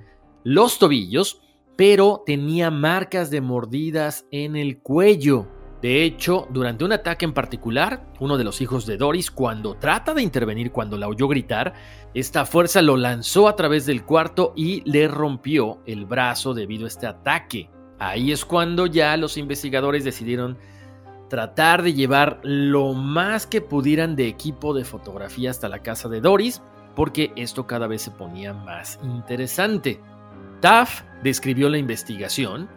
los 0.45 0.79
tobillos, 0.79 1.43
pero 1.77 2.23
tenía 2.25 2.71
marcas 2.71 3.31
de 3.31 3.41
mordidas 3.41 4.27
en 4.31 4.57
el 4.57 4.79
cuello. 4.79 5.56
De 5.83 6.03
hecho, 6.05 6.49
durante 6.51 6.85
un 6.85 6.93
ataque 6.93 7.25
en 7.27 7.35
particular, 7.35 8.07
uno 8.19 8.39
de 8.39 8.45
los 8.45 8.61
hijos 8.61 8.87
de 8.87 8.97
Doris, 8.97 9.31
cuando 9.31 9.75
trata 9.75 10.15
de 10.15 10.23
intervenir 10.23 10.73
cuando 10.73 10.97
la 10.97 11.07
oyó 11.07 11.29
gritar, 11.29 11.75
esta 12.15 12.47
fuerza 12.47 12.81
lo 12.81 12.97
lanzó 12.97 13.47
a 13.47 13.57
través 13.57 13.85
del 13.85 14.05
cuarto 14.05 14.53
y 14.57 14.83
le 14.91 15.07
rompió 15.07 15.81
el 15.85 16.07
brazo 16.07 16.55
debido 16.55 16.87
a 16.87 16.89
este 16.89 17.07
ataque. 17.07 17.71
Ahí 17.99 18.33
es 18.33 18.45
cuando 18.45 18.87
ya 18.87 19.17
los 19.17 19.37
investigadores 19.37 20.03
decidieron 20.05 20.57
tratar 21.29 21.83
de 21.83 21.93
llevar 21.93 22.41
lo 22.43 22.95
más 22.95 23.47
que 23.47 23.61
pudieran 23.61 24.17
de 24.17 24.29
equipo 24.29 24.75
de 24.75 24.85
fotografía 24.85 25.51
hasta 25.51 25.69
la 25.69 25.81
casa 25.83 26.09
de 26.09 26.21
Doris, 26.21 26.63
porque 26.95 27.33
esto 27.37 27.67
cada 27.67 27.87
vez 27.87 28.03
se 28.03 28.11
ponía 28.11 28.55
más 28.55 28.99
interesante. 29.03 30.01
Taff 30.61 31.03
describió 31.23 31.69
la 31.69 31.79
investigación 31.79 32.69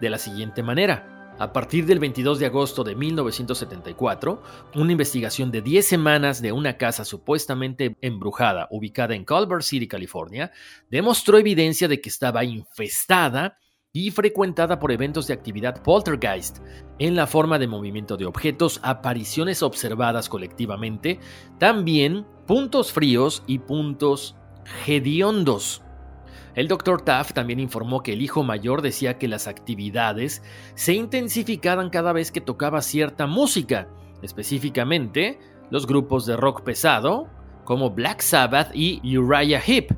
de 0.00 0.10
la 0.10 0.18
siguiente 0.18 0.62
manera. 0.62 1.17
A 1.38 1.52
partir 1.52 1.86
del 1.86 2.00
22 2.00 2.40
de 2.40 2.46
agosto 2.46 2.82
de 2.82 2.96
1974, 2.96 4.42
una 4.74 4.90
investigación 4.90 5.52
de 5.52 5.62
10 5.62 5.86
semanas 5.86 6.42
de 6.42 6.50
una 6.50 6.76
casa 6.76 7.04
supuestamente 7.04 7.96
embrujada 8.00 8.66
ubicada 8.72 9.14
en 9.14 9.24
Culver 9.24 9.62
City, 9.62 9.86
California, 9.86 10.50
demostró 10.90 11.38
evidencia 11.38 11.86
de 11.86 12.00
que 12.00 12.08
estaba 12.08 12.42
infestada 12.42 13.56
y 13.92 14.10
frecuentada 14.10 14.80
por 14.80 14.90
eventos 14.90 15.28
de 15.28 15.34
actividad 15.34 15.80
poltergeist, 15.82 16.58
en 16.98 17.14
la 17.14 17.28
forma 17.28 17.60
de 17.60 17.68
movimiento 17.68 18.16
de 18.16 18.26
objetos, 18.26 18.80
apariciones 18.82 19.62
observadas 19.62 20.28
colectivamente, 20.28 21.20
también 21.58 22.26
puntos 22.48 22.92
fríos 22.92 23.44
y 23.46 23.60
puntos 23.60 24.34
hediondos. 24.88 25.82
El 26.58 26.66
Dr. 26.66 27.02
Taft 27.02 27.34
también 27.34 27.60
informó 27.60 28.02
que 28.02 28.14
el 28.14 28.20
hijo 28.20 28.42
mayor 28.42 28.82
decía 28.82 29.16
que 29.16 29.28
las 29.28 29.46
actividades 29.46 30.42
se 30.74 30.92
intensificaban 30.92 31.88
cada 31.88 32.12
vez 32.12 32.32
que 32.32 32.40
tocaba 32.40 32.82
cierta 32.82 33.28
música, 33.28 33.86
específicamente 34.22 35.38
los 35.70 35.86
grupos 35.86 36.26
de 36.26 36.36
rock 36.36 36.62
pesado 36.62 37.28
como 37.62 37.90
Black 37.90 38.22
Sabbath 38.22 38.74
y 38.74 39.16
Uriah 39.16 39.62
Heep. 39.64 39.96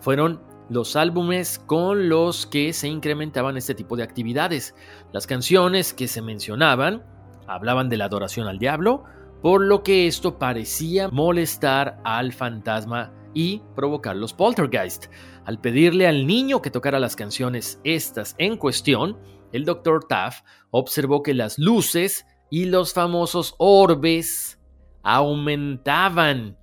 Fueron 0.00 0.42
los 0.68 0.96
álbumes 0.96 1.60
con 1.60 2.08
los 2.08 2.44
que 2.44 2.72
se 2.72 2.88
incrementaban 2.88 3.56
este 3.56 3.76
tipo 3.76 3.94
de 3.94 4.02
actividades. 4.02 4.74
Las 5.12 5.28
canciones 5.28 5.94
que 5.94 6.08
se 6.08 6.22
mencionaban 6.22 7.04
hablaban 7.46 7.88
de 7.88 7.98
la 7.98 8.06
adoración 8.06 8.48
al 8.48 8.58
diablo, 8.58 9.04
por 9.42 9.60
lo 9.60 9.84
que 9.84 10.08
esto 10.08 10.40
parecía 10.40 11.08
molestar 11.08 12.00
al 12.02 12.32
fantasma 12.32 13.12
y 13.32 13.62
provocar 13.76 14.16
los 14.16 14.32
poltergeist. 14.32 15.06
Al 15.44 15.60
pedirle 15.60 16.06
al 16.06 16.26
niño 16.26 16.62
que 16.62 16.70
tocara 16.70 16.98
las 17.00 17.16
canciones 17.16 17.80
estas 17.84 18.34
en 18.38 18.56
cuestión, 18.56 19.18
el 19.52 19.64
Dr. 19.64 20.04
Taff 20.08 20.42
observó 20.70 21.22
que 21.22 21.34
las 21.34 21.58
luces 21.58 22.26
y 22.50 22.66
los 22.66 22.92
famosos 22.92 23.54
orbes 23.58 24.60
aumentaban. 25.02 26.58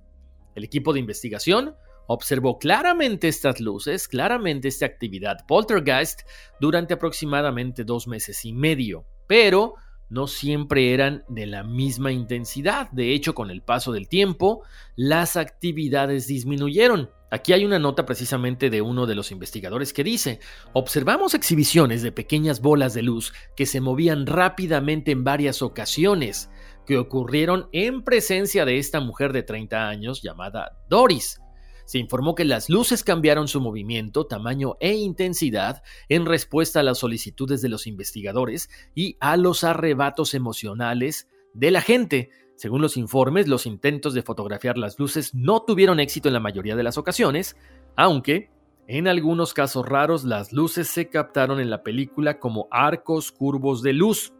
El 0.54 0.64
equipo 0.64 0.92
de 0.92 1.00
investigación 1.00 1.74
observó 2.06 2.58
claramente 2.58 3.28
estas 3.28 3.60
luces, 3.60 4.08
claramente 4.08 4.68
esta 4.68 4.86
actividad 4.86 5.46
poltergeist 5.46 6.22
durante 6.60 6.94
aproximadamente 6.94 7.84
dos 7.84 8.06
meses 8.06 8.44
y 8.44 8.52
medio, 8.52 9.04
pero 9.26 9.74
no 10.08 10.26
siempre 10.26 10.94
eran 10.94 11.24
de 11.28 11.46
la 11.46 11.62
misma 11.62 12.12
intensidad. 12.12 12.90
De 12.92 13.12
hecho, 13.12 13.34
con 13.34 13.50
el 13.50 13.62
paso 13.62 13.92
del 13.92 14.08
tiempo, 14.08 14.62
las 14.96 15.36
actividades 15.36 16.26
disminuyeron. 16.26 17.10
Aquí 17.30 17.52
hay 17.52 17.64
una 17.64 17.78
nota 17.78 18.06
precisamente 18.06 18.70
de 18.70 18.80
uno 18.80 19.06
de 19.06 19.14
los 19.14 19.30
investigadores 19.30 19.92
que 19.92 20.04
dice, 20.04 20.40
observamos 20.72 21.34
exhibiciones 21.34 22.02
de 22.02 22.12
pequeñas 22.12 22.60
bolas 22.60 22.94
de 22.94 23.02
luz 23.02 23.34
que 23.54 23.66
se 23.66 23.80
movían 23.80 24.26
rápidamente 24.26 25.10
en 25.10 25.24
varias 25.24 25.60
ocasiones, 25.60 26.50
que 26.86 26.96
ocurrieron 26.96 27.68
en 27.72 28.02
presencia 28.02 28.64
de 28.64 28.78
esta 28.78 29.00
mujer 29.00 29.34
de 29.34 29.42
30 29.42 29.88
años 29.88 30.22
llamada 30.22 30.78
Doris. 30.88 31.38
Se 31.84 31.98
informó 31.98 32.34
que 32.34 32.44
las 32.46 32.70
luces 32.70 33.04
cambiaron 33.04 33.48
su 33.48 33.60
movimiento, 33.60 34.26
tamaño 34.26 34.76
e 34.80 34.94
intensidad 34.94 35.82
en 36.08 36.24
respuesta 36.24 36.80
a 36.80 36.82
las 36.82 36.98
solicitudes 36.98 37.60
de 37.60 37.68
los 37.68 37.86
investigadores 37.86 38.70
y 38.94 39.16
a 39.20 39.36
los 39.36 39.64
arrebatos 39.64 40.32
emocionales 40.32 41.28
de 41.52 41.70
la 41.70 41.80
gente, 41.82 42.30
según 42.58 42.82
los 42.82 42.96
informes, 42.96 43.46
los 43.46 43.66
intentos 43.66 44.14
de 44.14 44.22
fotografiar 44.22 44.78
las 44.78 44.98
luces 44.98 45.32
no 45.32 45.62
tuvieron 45.62 46.00
éxito 46.00 46.28
en 46.28 46.34
la 46.34 46.40
mayoría 46.40 46.74
de 46.74 46.82
las 46.82 46.98
ocasiones, 46.98 47.56
aunque 47.94 48.50
en 48.88 49.06
algunos 49.06 49.54
casos 49.54 49.86
raros 49.86 50.24
las 50.24 50.52
luces 50.52 50.88
se 50.88 51.08
captaron 51.08 51.60
en 51.60 51.70
la 51.70 51.84
película 51.84 52.40
como 52.40 52.66
arcos 52.72 53.30
curvos 53.30 53.80
de 53.82 53.92
luz, 53.92 54.32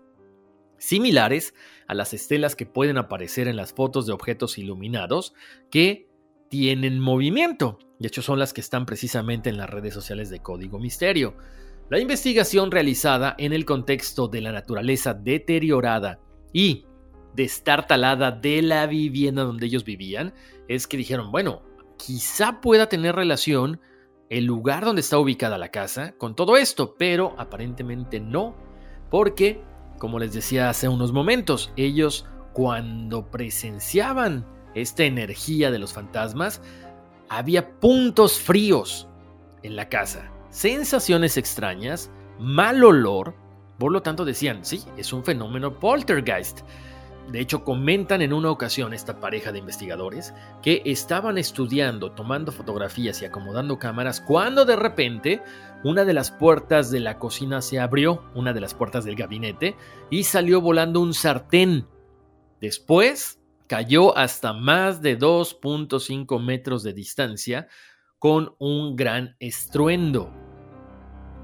similares 0.78 1.54
a 1.86 1.94
las 1.94 2.12
estelas 2.12 2.56
que 2.56 2.66
pueden 2.66 2.98
aparecer 2.98 3.46
en 3.46 3.54
las 3.54 3.72
fotos 3.72 4.04
de 4.06 4.12
objetos 4.12 4.58
iluminados 4.58 5.32
que 5.70 6.08
tienen 6.48 6.98
movimiento. 6.98 7.78
De 8.00 8.08
hecho, 8.08 8.22
son 8.22 8.40
las 8.40 8.52
que 8.52 8.62
están 8.62 8.84
precisamente 8.84 9.48
en 9.48 9.58
las 9.58 9.70
redes 9.70 9.94
sociales 9.94 10.28
de 10.28 10.40
Código 10.40 10.80
Misterio. 10.80 11.36
La 11.88 12.00
investigación 12.00 12.72
realizada 12.72 13.36
en 13.38 13.52
el 13.52 13.64
contexto 13.64 14.26
de 14.26 14.40
la 14.40 14.50
naturaleza 14.50 15.14
deteriorada 15.14 16.18
y 16.52 16.87
de 17.38 17.44
estar 17.44 17.86
talada 17.86 18.32
de 18.32 18.62
la 18.62 18.84
vivienda 18.88 19.44
donde 19.44 19.66
ellos 19.66 19.84
vivían, 19.84 20.34
es 20.66 20.88
que 20.88 20.96
dijeron, 20.96 21.30
bueno, 21.30 21.62
quizá 21.96 22.60
pueda 22.60 22.88
tener 22.88 23.14
relación 23.14 23.80
el 24.28 24.44
lugar 24.44 24.84
donde 24.84 25.02
está 25.02 25.20
ubicada 25.20 25.56
la 25.56 25.70
casa 25.70 26.16
con 26.18 26.34
todo 26.34 26.56
esto, 26.56 26.96
pero 26.98 27.36
aparentemente 27.38 28.18
no, 28.18 28.56
porque, 29.08 29.62
como 30.00 30.18
les 30.18 30.32
decía 30.32 30.68
hace 30.68 30.88
unos 30.88 31.12
momentos, 31.12 31.72
ellos 31.76 32.26
cuando 32.54 33.30
presenciaban 33.30 34.44
esta 34.74 35.04
energía 35.04 35.70
de 35.70 35.78
los 35.78 35.92
fantasmas, 35.92 36.60
había 37.28 37.78
puntos 37.78 38.40
fríos 38.40 39.06
en 39.62 39.76
la 39.76 39.88
casa, 39.88 40.32
sensaciones 40.50 41.36
extrañas, 41.36 42.10
mal 42.40 42.82
olor, 42.82 43.36
por 43.78 43.92
lo 43.92 44.02
tanto 44.02 44.24
decían, 44.24 44.64
sí, 44.64 44.82
es 44.96 45.12
un 45.12 45.22
fenómeno 45.22 45.78
poltergeist. 45.78 46.62
De 47.30 47.40
hecho, 47.40 47.62
comentan 47.62 48.22
en 48.22 48.32
una 48.32 48.50
ocasión 48.50 48.94
esta 48.94 49.20
pareja 49.20 49.52
de 49.52 49.58
investigadores 49.58 50.32
que 50.62 50.80
estaban 50.86 51.36
estudiando, 51.36 52.12
tomando 52.12 52.52
fotografías 52.52 53.20
y 53.20 53.26
acomodando 53.26 53.78
cámaras 53.78 54.22
cuando 54.22 54.64
de 54.64 54.76
repente 54.76 55.42
una 55.84 56.06
de 56.06 56.14
las 56.14 56.30
puertas 56.30 56.90
de 56.90 57.00
la 57.00 57.18
cocina 57.18 57.60
se 57.60 57.80
abrió, 57.80 58.22
una 58.34 58.54
de 58.54 58.60
las 58.60 58.72
puertas 58.72 59.04
del 59.04 59.14
gabinete, 59.14 59.76
y 60.08 60.24
salió 60.24 60.62
volando 60.62 61.00
un 61.00 61.12
sartén. 61.12 61.86
Después 62.62 63.38
cayó 63.66 64.16
hasta 64.16 64.54
más 64.54 65.02
de 65.02 65.18
2.5 65.18 66.42
metros 66.42 66.82
de 66.82 66.94
distancia 66.94 67.68
con 68.18 68.54
un 68.58 68.96
gran 68.96 69.36
estruendo. 69.38 70.32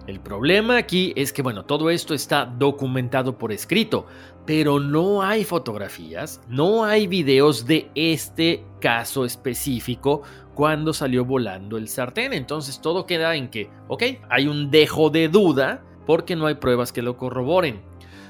El 0.07 0.21
problema 0.21 0.77
aquí 0.77 1.15
es 1.17 1.33
que, 1.33 1.41
bueno, 1.41 1.65
todo 1.65 1.89
esto 1.89 2.13
está 2.13 2.45
documentado 2.45 3.39
por 3.39 3.53
escrito, 3.53 4.07
pero 4.47 4.79
no 4.79 5.23
hay 5.23 5.45
fotografías, 5.45 6.41
no 6.49 6.85
hay 6.85 7.07
videos 7.07 7.67
de 7.67 7.91
este 7.95 8.65
caso 8.81 9.25
específico 9.25 10.23
cuando 10.55 10.93
salió 10.93 11.25
volando 11.25 11.77
el 11.77 11.89
sartén. 11.89 12.33
Entonces 12.33 12.81
todo 12.81 13.07
queda 13.07 13.35
en 13.37 13.49
que, 13.49 13.71
ok, 13.89 14.03
hay 14.29 14.47
un 14.47 14.71
dejo 14.71 15.11
de 15.11 15.29
duda 15.29 15.83
porque 16.07 16.37
no 16.37 16.47
hay 16.47 16.55
pruebas 16.57 16.93
que 16.93 17.03
lo 17.03 17.17
corroboren. 17.17 17.83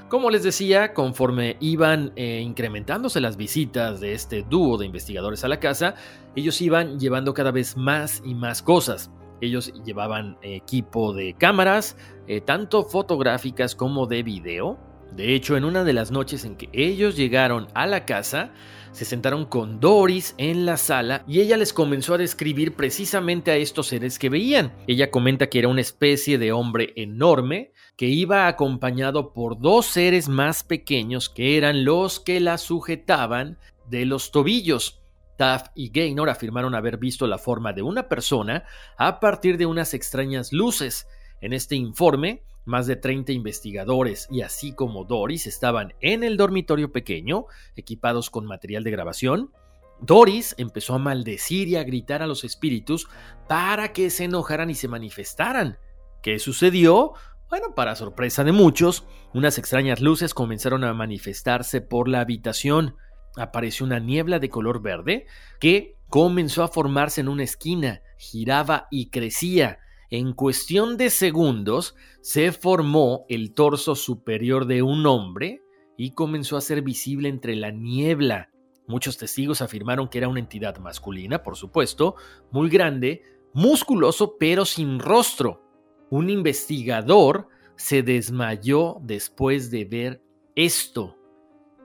Como 0.09 0.31
les 0.31 0.45
decía, 0.45 0.95
conforme 0.95 1.57
iban 1.61 2.13
eh, 2.15 2.41
incrementándose 2.41 3.21
las 3.21 3.37
visitas 3.37 4.01
de 4.01 4.13
este 4.13 4.45
dúo 4.49 4.79
de 4.79 4.87
investigadores 4.87 5.43
a 5.43 5.49
la 5.49 5.59
casa, 5.59 5.97
ellos 6.37 6.61
iban 6.61 7.01
llevando 7.01 7.35
cada 7.35 7.51
vez 7.51 7.77
más 7.77 8.23
y 8.25 8.35
más 8.35 8.63
cosas. 8.63 9.11
Ellos 9.41 9.73
llevaban 9.85 10.39
equipo 10.43 11.13
de 11.13 11.35
cámaras, 11.35 11.97
eh, 12.29 12.41
tanto 12.41 12.85
fotográficas 12.85 13.75
como 13.75 14.07
de 14.07 14.23
video. 14.23 14.79
De 15.13 15.35
hecho, 15.35 15.57
en 15.57 15.65
una 15.65 15.85
de 15.85 15.93
las 15.93 16.11
noches 16.11 16.45
en 16.45 16.57
que 16.57 16.69
ellos 16.73 17.17
llegaron 17.17 17.69
a 17.75 17.87
la 17.87 18.05
casa, 18.05 18.53
se 18.95 19.05
sentaron 19.05 19.45
con 19.45 19.81
Doris 19.81 20.37
en 20.39 20.67
la 20.67 20.77
sala 20.77 21.25
y 21.27 21.41
ella 21.41 21.57
les 21.57 21.73
comenzó 21.73 22.15
a 22.15 22.19
describir 22.19 22.75
precisamente 22.75 23.51
a 23.51 23.57
estos 23.57 23.89
seres 23.89 24.21
que 24.21 24.29
veían. 24.29 24.73
Ella 24.87 25.11
comenta 25.11 25.49
que 25.49 25.59
era 25.59 25.69
una 25.69 25.81
especie 25.81 26.39
de 26.39 26.53
hombre 26.53 26.93
enorme 26.95 27.73
que 27.97 28.07
iba 28.07 28.47
acompañado 28.47 29.33
por 29.33 29.59
dos 29.59 29.87
seres 29.87 30.29
más 30.29 30.63
pequeños 30.63 31.29
que 31.29 31.57
eran 31.57 31.85
los 31.85 32.21
que 32.21 32.39
la 32.39 32.57
sujetaban 32.57 33.59
de 33.89 34.07
los 34.07 34.31
tobillos. 34.31 35.01
Taft 35.37 35.73
y 35.75 35.91
Gaynor 35.91 36.31
afirmaron 36.31 36.77
haber 36.77 36.97
visto 36.97 37.27
la 37.27 37.39
forma 37.39 37.73
de 37.73 37.83
una 37.83 38.09
persona 38.09 38.65
a 38.97 39.19
partir 39.19 39.59
de 39.59 39.67
unas 39.67 39.93
extrañas 39.93 40.53
luces. 40.53 41.09
En 41.41 41.53
este 41.53 41.75
informe, 41.75 42.45
más 42.65 42.87
de 42.87 42.97
30 42.97 43.33
investigadores 43.33 44.29
y 44.31 44.43
así 44.43 44.73
como 44.73 45.05
Doris 45.05 45.47
estaban 45.47 45.95
en 46.01 46.23
el 46.25 46.37
dormitorio 46.37 46.93
pequeño, 46.93 47.47
equipados 47.77 48.31
con 48.31 48.47
material 48.47 48.85
de 48.85 48.91
grabación. 48.91 49.53
Doris 50.01 50.55
empezó 50.59 50.95
a 50.95 50.99
maldecir 50.99 51.69
y 51.69 51.77
a 51.77 51.85
gritar 51.85 52.23
a 52.23 52.27
los 52.27 52.45
espíritus 52.45 53.09
para 53.49 53.93
que 53.93 54.11
se 54.11 54.25
enojaran 54.25 54.71
y 54.71 54.75
se 54.75 54.89
manifestaran. 54.89 55.79
¿Qué 56.23 56.39
sucedió? 56.39 57.13
Bueno, 57.49 57.75
para 57.75 57.95
sorpresa 57.95 58.43
de 58.45 58.53
muchos, 58.53 59.05
unas 59.33 59.59
extrañas 59.59 60.01
luces 60.01 60.35
comenzaron 60.35 60.85
a 60.85 60.95
manifestarse 60.95 61.81
por 61.81 62.09
la 62.09 62.21
habitación 62.21 62.97
apareció 63.37 63.87
una 63.87 63.99
niebla 63.99 64.39
de 64.39 64.49
color 64.49 64.81
verde 64.83 65.27
que 65.59 65.97
comenzó 66.09 66.63
a 66.63 66.69
formarse 66.69 67.21
en 67.21 67.29
una 67.29 67.45
esquina, 67.45 68.03
giraba 68.17 68.87
y 68.91 69.11
crecía. 69.11 69.79
En 70.17 70.33
cuestión 70.33 70.97
de 70.97 71.11
segundos 71.11 71.97
se 72.21 72.53
formó 72.53 73.27
el 73.29 73.53
torso 73.53 73.97
superior 73.97 74.65
de 74.65 74.81
un 74.81 75.05
hombre 75.07 75.61
y 75.97 76.13
comenzó 76.13 76.57
a 76.57 76.61
ser 76.61 76.83
visible 76.83 77.29
entre 77.29 77.57
la 77.57 77.73
niebla. 77.73 78.49
Muchos 78.87 79.19
testigos 79.19 79.61
afirmaron 79.61 80.07
que 80.07 80.19
era 80.19 80.29
una 80.29 80.39
entidad 80.39 80.79
masculina, 80.79 81.43
por 81.43 81.57
supuesto, 81.57 82.15
muy 82.53 82.71
grande, 82.71 83.25
musculoso 83.55 84.37
pero 84.39 84.65
sin 84.65 85.01
rostro. 85.01 85.65
Un 86.11 86.31
investigador 86.31 87.49
se 87.75 88.05
desmayó 88.05 88.99
después 89.03 89.73
de 89.73 89.85
ver 89.85 90.23
esto. 90.55 91.19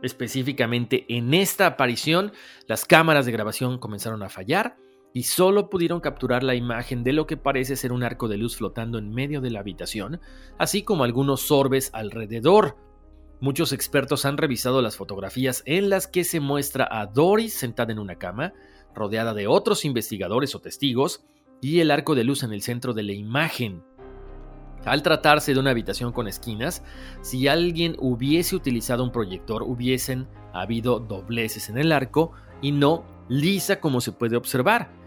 Específicamente 0.04 1.08
en 1.10 1.34
esta 1.34 1.66
aparición, 1.66 2.32
las 2.68 2.86
cámaras 2.86 3.26
de 3.26 3.32
grabación 3.32 3.80
comenzaron 3.80 4.22
a 4.22 4.30
fallar 4.30 4.78
y 5.14 5.24
solo 5.24 5.70
pudieron 5.70 6.00
capturar 6.00 6.44
la 6.44 6.56
imagen 6.56 7.04
de 7.04 7.14
lo 7.14 7.26
que 7.26 7.38
parece 7.38 7.76
ser 7.76 7.92
un 7.92 8.04
arco 8.04 8.28
de 8.28 8.38
luz 8.38 8.58
flotando 8.58 8.98
en 8.98 9.12
medio 9.12 9.42
de 9.42 9.50
la 9.50 9.60
habitación, 9.60 10.20
así 10.58 10.84
como 10.84 11.04
algunos 11.04 11.52
orbes 11.52 11.90
alrededor. 11.94 12.78
Muchos 13.42 13.74
expertos 13.74 14.26
han 14.26 14.38
revisado 14.38 14.82
las 14.82 14.98
fotografías 14.98 15.64
en 15.66 15.90
las 15.90 16.08
que 16.08 16.24
se 16.24 16.40
muestra 16.40 16.88
a 16.92 17.06
Doris 17.08 17.54
sentada 17.54 17.92
en 17.92 18.00
una 18.00 18.16
cama, 18.16 18.54
rodeada 18.94 19.34
de 19.34 19.48
otros 19.48 19.86
investigadores 19.86 20.54
o 20.56 20.60
testigos, 20.60 21.24
y 21.62 21.80
el 21.80 21.92
arco 21.92 22.16
de 22.16 22.24
luz 22.24 22.44
en 22.44 22.54
el 22.54 22.62
centro 22.62 22.94
de 22.94 23.04
la 23.04 23.14
imagen. 23.14 23.84
Al 24.86 25.04
tratarse 25.04 25.54
de 25.54 25.60
una 25.60 25.72
habitación 25.72 26.12
con 26.12 26.28
esquinas, 26.28 26.84
si 27.22 27.48
alguien 27.48 27.96
hubiese 28.00 28.56
utilizado 28.56 29.04
un 29.04 29.12
proyector 29.12 29.64
hubiesen 29.64 30.28
habido 30.54 31.00
dobleces 31.00 31.70
en 31.70 31.78
el 31.78 31.92
arco 31.92 32.32
y 32.62 32.72
no 32.72 33.04
lisa 33.28 33.80
como 33.80 34.02
se 34.02 34.12
puede 34.12 34.38
observar. 34.38 34.99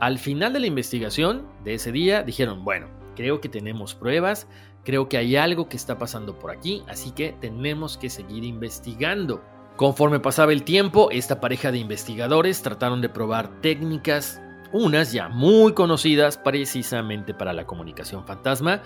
Al 0.00 0.18
final 0.18 0.54
de 0.54 0.60
la 0.60 0.66
investigación 0.66 1.46
de 1.62 1.74
ese 1.74 1.92
día 1.92 2.22
dijeron, 2.22 2.64
bueno, 2.64 2.88
creo 3.16 3.42
que 3.42 3.50
tenemos 3.50 3.94
pruebas, 3.94 4.48
creo 4.82 5.10
que 5.10 5.18
hay 5.18 5.36
algo 5.36 5.68
que 5.68 5.76
está 5.76 5.98
pasando 5.98 6.38
por 6.38 6.50
aquí, 6.50 6.82
así 6.88 7.10
que 7.10 7.36
tenemos 7.38 7.98
que 7.98 8.08
seguir 8.08 8.44
investigando. 8.44 9.44
Conforme 9.76 10.18
pasaba 10.18 10.52
el 10.52 10.62
tiempo, 10.62 11.10
esta 11.10 11.38
pareja 11.38 11.70
de 11.70 11.78
investigadores 11.78 12.62
trataron 12.62 13.02
de 13.02 13.10
probar 13.10 13.60
técnicas 13.60 14.40
unas 14.72 15.12
ya 15.12 15.28
muy 15.28 15.74
conocidas 15.74 16.38
precisamente 16.38 17.34
para 17.34 17.52
la 17.52 17.66
comunicación 17.66 18.24
fantasma. 18.26 18.80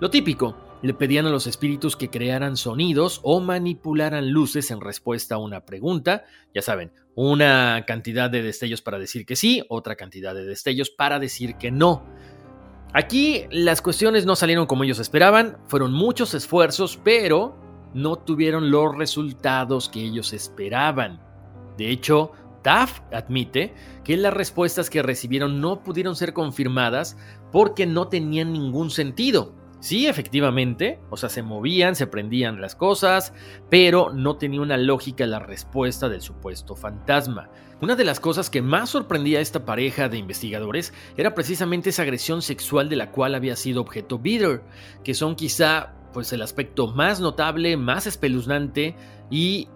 Lo 0.00 0.10
típico, 0.10 0.54
le 0.82 0.94
pedían 0.94 1.26
a 1.26 1.30
los 1.30 1.46
espíritus 1.46 1.96
que 1.96 2.10
crearan 2.10 2.56
sonidos 2.56 3.20
o 3.22 3.40
manipularan 3.40 4.30
luces 4.30 4.70
en 4.70 4.80
respuesta 4.80 5.34
a 5.34 5.38
una 5.38 5.64
pregunta. 5.64 6.24
Ya 6.54 6.62
saben, 6.62 6.92
una 7.14 7.84
cantidad 7.86 8.30
de 8.30 8.42
destellos 8.42 8.80
para 8.82 8.98
decir 8.98 9.26
que 9.26 9.36
sí, 9.36 9.64
otra 9.68 9.96
cantidad 9.96 10.34
de 10.34 10.44
destellos 10.44 10.90
para 10.90 11.18
decir 11.18 11.56
que 11.56 11.70
no. 11.70 12.04
Aquí 12.92 13.44
las 13.50 13.82
cuestiones 13.82 14.24
no 14.24 14.36
salieron 14.36 14.66
como 14.66 14.84
ellos 14.84 14.98
esperaban, 14.98 15.58
fueron 15.66 15.92
muchos 15.92 16.32
esfuerzos, 16.34 16.98
pero 17.02 17.56
no 17.92 18.16
tuvieron 18.16 18.70
los 18.70 18.96
resultados 18.96 19.88
que 19.88 20.00
ellos 20.00 20.32
esperaban. 20.32 21.20
De 21.76 21.90
hecho, 21.90 22.32
Taft 22.62 23.02
admite 23.12 23.74
que 24.04 24.16
las 24.16 24.32
respuestas 24.32 24.90
que 24.90 25.02
recibieron 25.02 25.60
no 25.60 25.82
pudieron 25.82 26.16
ser 26.16 26.32
confirmadas 26.32 27.16
porque 27.52 27.86
no 27.86 28.08
tenían 28.08 28.52
ningún 28.52 28.90
sentido. 28.90 29.57
Sí, 29.80 30.08
efectivamente, 30.08 30.98
o 31.08 31.16
sea, 31.16 31.28
se 31.28 31.42
movían, 31.42 31.94
se 31.94 32.08
prendían 32.08 32.60
las 32.60 32.74
cosas, 32.74 33.32
pero 33.70 34.12
no 34.12 34.36
tenía 34.36 34.60
una 34.60 34.76
lógica 34.76 35.24
la 35.24 35.38
respuesta 35.38 36.08
del 36.08 36.20
supuesto 36.20 36.74
fantasma. 36.74 37.48
Una 37.80 37.94
de 37.94 38.04
las 38.04 38.18
cosas 38.18 38.50
que 38.50 38.60
más 38.60 38.90
sorprendía 38.90 39.38
a 39.38 39.42
esta 39.42 39.64
pareja 39.64 40.08
de 40.08 40.18
investigadores 40.18 40.92
era 41.16 41.32
precisamente 41.32 41.90
esa 41.90 42.02
agresión 42.02 42.42
sexual 42.42 42.88
de 42.88 42.96
la 42.96 43.12
cual 43.12 43.36
había 43.36 43.54
sido 43.54 43.80
objeto 43.80 44.18
Bitter, 44.18 44.62
que 45.04 45.14
son 45.14 45.36
quizá 45.36 45.94
pues 46.12 46.32
el 46.32 46.42
aspecto 46.42 46.88
más 46.88 47.20
notable, 47.20 47.76
más 47.76 48.08
espeluznante 48.08 48.96
y 49.30 49.68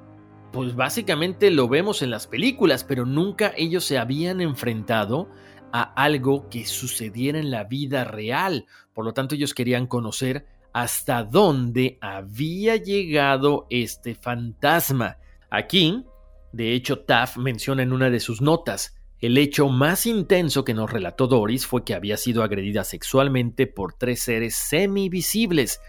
pues 0.53 0.75
básicamente 0.75 1.53
lo 1.53 1.69
vemos 1.69 2.03
en 2.03 2.11
las 2.11 2.27
películas, 2.27 2.83
pero 2.83 3.07
nunca 3.07 3.53
ellos 3.57 3.85
se 3.85 3.99
habían 3.99 4.41
enfrentado 4.41 5.29
a 5.73 5.83
algo 5.83 6.49
que 6.51 6.67
sucediera 6.67 7.39
en 7.39 7.51
la 7.51 7.65
vida 7.65 8.05
real. 8.05 8.67
Por 8.95 9.05
lo 9.05 9.13
tanto, 9.13 9.35
ellos 9.35 9.55
querían 9.55 9.87
conocer 9.87 10.47
hasta 10.73 11.25
dónde 11.25 11.99
había 12.01 12.77
llegado 12.77 13.67
este 13.71 14.15
fantasma. 14.15 15.19
Aquí, 15.51 16.05
de 16.53 16.73
hecho, 16.73 17.01
Taff 17.01 17.37
menciona 17.37 17.83
en 17.83 17.93
una 17.93 18.11
de 18.11 18.21
sus 18.21 18.41
notas, 18.41 18.97
el 19.23 19.39
hecho 19.39 19.69
más 19.69 20.07
intenso 20.07 20.65
que 20.65 20.75
nos 20.75 20.91
relató 20.91 21.29
Doris 21.29 21.65
fue 21.65 21.85
que 21.85 21.95
había 21.95 22.17
sido 22.17 22.43
agredida 22.43 22.83
sexualmente 22.83 23.69
por 23.69 23.93
tres 23.93 24.21
seres 24.21 24.57
semivisibles. 24.57 25.81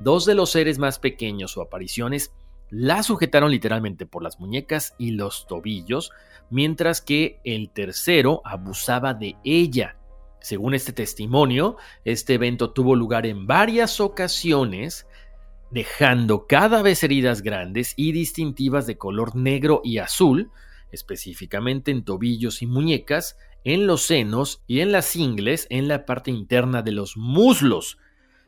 Dos 0.00 0.24
de 0.24 0.34
los 0.34 0.52
seres 0.52 0.78
más 0.78 0.98
pequeños 0.98 1.58
o 1.58 1.60
apariciones 1.60 2.32
la 2.70 3.02
sujetaron 3.02 3.50
literalmente 3.50 4.06
por 4.06 4.22
las 4.22 4.40
muñecas 4.40 4.94
y 4.96 5.10
los 5.10 5.46
tobillos, 5.46 6.12
mientras 6.48 7.02
que 7.02 7.40
el 7.44 7.68
tercero 7.68 8.40
abusaba 8.42 9.12
de 9.12 9.36
ella. 9.44 9.97
Según 10.40 10.74
este 10.74 10.92
testimonio, 10.92 11.76
este 12.04 12.34
evento 12.34 12.70
tuvo 12.70 12.94
lugar 12.94 13.26
en 13.26 13.46
varias 13.46 14.00
ocasiones, 14.00 15.06
dejando 15.70 16.46
cada 16.46 16.82
vez 16.82 17.02
heridas 17.02 17.42
grandes 17.42 17.94
y 17.96 18.12
distintivas 18.12 18.86
de 18.86 18.96
color 18.96 19.36
negro 19.36 19.80
y 19.84 19.98
azul, 19.98 20.50
específicamente 20.92 21.90
en 21.90 22.04
tobillos 22.04 22.62
y 22.62 22.66
muñecas, 22.66 23.36
en 23.64 23.86
los 23.86 24.02
senos 24.02 24.62
y 24.66 24.80
en 24.80 24.92
las 24.92 25.14
ingles 25.16 25.66
en 25.70 25.88
la 25.88 26.06
parte 26.06 26.30
interna 26.30 26.82
de 26.82 26.92
los 26.92 27.16
muslos. 27.16 27.98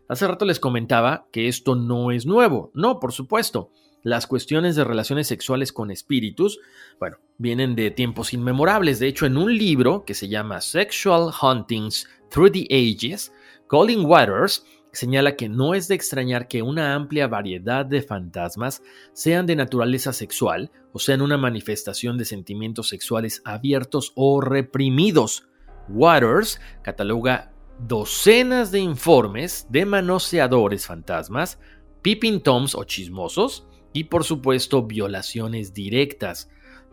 Hace 0.09 0.27
rato 0.27 0.45
les 0.45 0.61
comentaba 0.61 1.27
que 1.33 1.49
esto 1.49 1.75
no 1.75 2.11
es 2.11 2.27
nuevo. 2.27 2.71
No, 2.75 2.99
por 2.99 3.13
supuesto. 3.13 3.71
Las 4.03 4.27
cuestiones 4.27 4.77
de 4.77 4.85
relaciones 4.85 5.27
sexuales 5.27 5.73
con 5.73 5.91
espíritus, 5.91 6.59
bueno, 6.99 7.19
vienen 7.37 7.75
de 7.75 7.91
tiempos 7.91 8.33
inmemorables. 8.33 8.99
De 8.99 9.09
hecho, 9.09 9.27
en 9.27 9.37
un 9.37 9.57
libro 9.57 10.05
que 10.07 10.15
se 10.15 10.29
llama 10.29 10.63
Sexual 10.63 11.31
Huntings 11.43 12.09
Through 12.31 12.53
the 12.53 12.67
Ages, 12.71 13.31
Colin 13.67 14.07
Waters 14.07 14.65
señala 14.93 15.37
que 15.37 15.51
no 15.51 15.75
es 15.75 15.87
de 15.87 15.97
extrañar 15.97 16.49
que 16.49 16.63
una 16.63 16.95
amplia 16.95 17.29
variedad 17.29 17.85
de 17.85 18.03
fantasmas 18.03 18.83
sean 19.13 19.47
de 19.47 19.55
naturaleza 19.55 20.15
sexual 20.15 20.71
o 20.93 20.99
sean 20.99 21.21
una 21.21 21.37
manifestación 21.37 22.17
de 22.17 22.25
sentimientos 22.25 22.89
sexuales 22.89 23.43
abiertos 23.45 24.13
o 24.17 24.41
reprimidos. 24.41 25.47
Waters 25.91 26.59
cataloga 26.83 27.53
docenas 27.87 28.71
de 28.71 28.81
informes 28.81 29.67
de 29.71 29.85
manoseadores 29.85 30.87
fantasmas, 30.87 31.59
peeping 32.03 32.41
toms 32.41 32.75
o 32.75 32.85
chismosos 32.85 33.67
y 33.93 34.05
por 34.05 34.25
supuesto 34.25 34.83
violaciones 34.85 35.75
directas. 35.75 36.49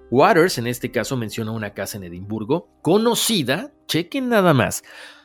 Waters 0.10 0.58
en 0.58 0.68
este 0.68 0.92
caso 0.92 1.18
menciona 1.18 1.52
una 1.52 1.74
casa 1.74 1.98
en 1.98 2.06
Edimburgo 2.06 2.70
conocida, 2.82 3.74
chequen 3.88 4.30
nada 4.30 4.54
más, 4.54 4.84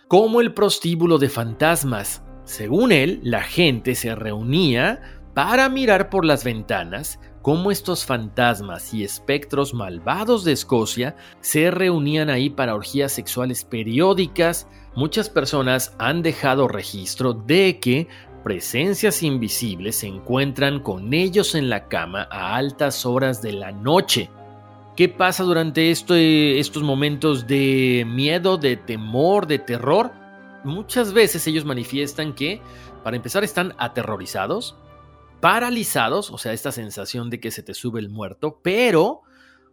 como 0.09 0.41
el 0.41 0.53
prostíbulo 0.53 1.19
de 1.19 1.29
fantasmas, 1.29 2.23
según 2.45 2.93
él, 2.93 3.21
la 3.23 3.43
gente 3.43 3.95
se 3.95 4.15
reunía 4.15 5.01
para 5.35 5.69
mirar 5.69 6.11
por 6.11 6.25
las 6.25 6.45
ventanas 6.45 7.19
cómo 7.41 7.71
estos 7.71 8.05
fantasmas 8.05 8.93
y 8.93 9.05
espectros 9.05 9.75
malvados 9.75 10.45
de 10.45 10.53
Escocia 10.53 11.17
se 11.41 11.71
reunían 11.71 12.31
ahí 12.31 12.51
para 12.51 12.75
orgías 12.75 13.13
sexuales 13.13 13.65
periódicas. 13.65 14.69
Muchas 14.95 15.31
personas 15.31 15.95
han 15.99 16.23
dejado 16.23 16.69
registro 16.69 17.33
de 17.33 17.79
que 17.81 18.09
presencias 18.43 19.23
invisibles 19.23 19.97
se 19.97 20.07
encuentran 20.07 20.81
con 20.81 21.15
ellos 21.15 21.55
en 21.55 21.71
la 21.71 21.89
cama 21.89 22.29
a 22.31 22.57
altas 22.57 23.07
horas 23.07 23.43
de 23.43 23.53
la 23.53 23.73
noche. 23.73 24.31
¿Qué 24.97 25.09
pasa 25.09 25.43
durante 25.43 25.91
estos 25.91 26.83
momentos 26.83 27.47
de 27.47 28.05
miedo, 28.07 28.59
de 28.59 28.77
temor, 28.77 29.47
de 29.47 29.59
terror? 29.59 30.13
muchas 30.65 31.13
veces 31.13 31.47
ellos 31.47 31.65
manifiestan 31.65 32.35
que, 32.35 32.61
para 33.03 33.17
empezar, 33.17 33.45
están 33.45 33.75
aterrorizados, 33.79 34.77
paralizados, 35.41 36.31
o 36.31 36.39
sea, 36.39 36.53
esta 36.53 36.73
sensación 36.73 37.31
de 37.31 37.41
que 37.41 37.51
se 37.51 37.63
te 37.63 37.75
sube 37.75 38.01
el 38.01 38.09
muerto, 38.09 38.61
pero 38.63 39.23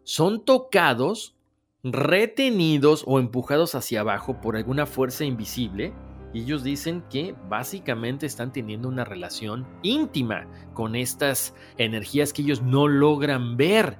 son 0.04 0.44
tocados, 0.44 1.36
retenidos 1.84 3.04
o 3.06 3.20
empujados 3.20 3.76
hacia 3.76 4.02
abajo 4.02 4.42
por 4.42 4.58
alguna 4.58 4.86
fuerza 4.86 5.26
invisible. 5.26 5.94
Y 6.34 6.42
ellos 6.42 6.64
dicen 6.64 7.04
que 7.10 7.36
básicamente 7.50 8.26
están 8.26 8.52
teniendo 8.54 8.88
una 8.88 9.04
relación 9.04 9.68
íntima 9.82 10.48
con 10.74 10.96
estas 10.96 11.56
energías 11.78 12.34
que 12.34 12.44
ellos 12.44 12.62
no 12.62 12.88
logran 12.88 13.58
ver. 13.58 13.98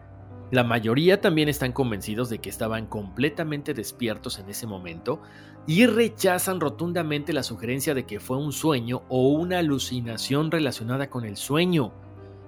La 0.52 0.64
mayoría 0.64 1.22
también 1.22 1.48
están 1.48 1.72
convencidos 1.72 2.30
de 2.30 2.40
que 2.40 2.50
estaban 2.50 2.88
completamente 2.88 3.74
despiertos 3.74 4.40
en 4.40 4.50
ese 4.50 4.66
momento 4.66 5.22
y 5.68 5.86
rechazan 5.86 6.60
rotundamente 6.60 7.34
la 7.34 7.44
sugerencia 7.44 7.94
de 7.94 8.06
que 8.06 8.20
fue 8.20 8.38
un 8.38 8.52
sueño 8.52 9.04
o 9.10 9.30
una 9.30 9.60
alucinación 9.60 10.50
relacionada 10.50 11.10
con 11.10 11.26
el 11.26 11.38
sueño. 11.38 11.94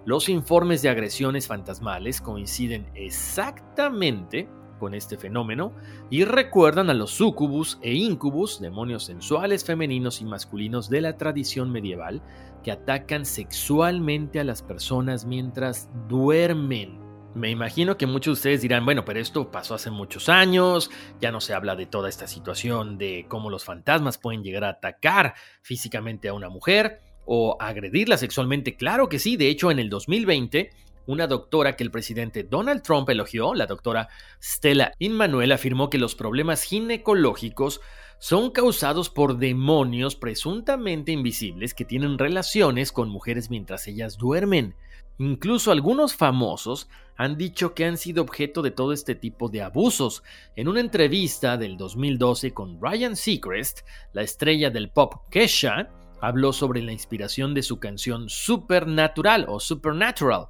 Los 0.05 0.29
informes 0.29 0.81
de 0.81 0.89
agresiones 0.89 1.45
fantasmales 1.45 2.21
coinciden 2.21 2.89
exactamente 2.95 4.49
con 4.81 4.95
este 4.95 5.15
fenómeno 5.15 5.73
y 6.09 6.25
recuerdan 6.25 6.89
a 6.89 6.95
los 6.95 7.11
sucubus 7.11 7.77
e 7.83 7.93
incubus, 7.93 8.59
demonios 8.59 9.03
sensuales 9.03 9.63
femeninos 9.63 10.21
y 10.21 10.25
masculinos 10.25 10.89
de 10.89 11.01
la 11.01 11.17
tradición 11.17 11.71
medieval, 11.71 12.23
que 12.63 12.71
atacan 12.71 13.27
sexualmente 13.27 14.39
a 14.39 14.43
las 14.43 14.63
personas 14.63 15.25
mientras 15.25 15.87
duermen. 16.09 16.99
Me 17.35 17.51
imagino 17.51 17.95
que 17.95 18.07
muchos 18.07 18.25
de 18.25 18.39
ustedes 18.39 18.61
dirán, 18.63 18.85
bueno, 18.85 19.05
pero 19.05 19.19
esto 19.19 19.51
pasó 19.51 19.75
hace 19.75 19.91
muchos 19.91 20.29
años, 20.29 20.89
ya 21.21 21.31
no 21.31 21.41
se 21.41 21.53
habla 21.53 21.75
de 21.75 21.85
toda 21.85 22.09
esta 22.09 22.25
situación 22.25 22.97
de 22.97 23.27
cómo 23.27 23.51
los 23.51 23.63
fantasmas 23.63 24.17
pueden 24.17 24.41
llegar 24.41 24.63
a 24.63 24.69
atacar 24.69 25.35
físicamente 25.61 26.27
a 26.27 26.33
una 26.33 26.49
mujer 26.49 27.01
o 27.25 27.55
agredirla 27.59 28.17
sexualmente. 28.17 28.75
Claro 28.75 29.09
que 29.09 29.19
sí, 29.19 29.37
de 29.37 29.47
hecho 29.47 29.69
en 29.69 29.77
el 29.77 29.91
2020, 29.91 30.71
una 31.11 31.27
doctora 31.27 31.75
que 31.75 31.83
el 31.83 31.91
presidente 31.91 32.43
Donald 32.43 32.81
Trump 32.81 33.09
elogió, 33.09 33.53
la 33.53 33.65
doctora 33.65 34.07
Stella 34.41 34.93
Inmanuel, 34.99 35.51
afirmó 35.51 35.89
que 35.89 35.97
los 35.97 36.15
problemas 36.15 36.63
ginecológicos 36.63 37.81
son 38.19 38.51
causados 38.51 39.09
por 39.09 39.37
demonios 39.37 40.15
presuntamente 40.15 41.11
invisibles 41.11 41.73
que 41.73 41.85
tienen 41.85 42.17
relaciones 42.17 42.91
con 42.91 43.09
mujeres 43.09 43.49
mientras 43.49 43.87
ellas 43.87 44.17
duermen. 44.17 44.75
Incluso 45.17 45.71
algunos 45.71 46.15
famosos 46.15 46.87
han 47.17 47.37
dicho 47.37 47.73
que 47.73 47.85
han 47.85 47.97
sido 47.97 48.23
objeto 48.23 48.61
de 48.61 48.71
todo 48.71 48.93
este 48.93 49.13
tipo 49.13 49.49
de 49.49 49.61
abusos. 49.61 50.23
En 50.55 50.67
una 50.67 50.79
entrevista 50.79 51.57
del 51.57 51.77
2012 51.77 52.53
con 52.53 52.81
Ryan 52.81 53.15
Seacrest, 53.15 53.81
la 54.13 54.21
estrella 54.21 54.69
del 54.69 54.89
pop 54.89 55.15
Kesha, 55.29 55.89
habló 56.21 56.53
sobre 56.53 56.81
la 56.81 56.91
inspiración 56.91 57.53
de 57.53 57.63
su 57.63 57.79
canción 57.79 58.29
Supernatural 58.29 59.45
o 59.49 59.59
Supernatural. 59.59 60.47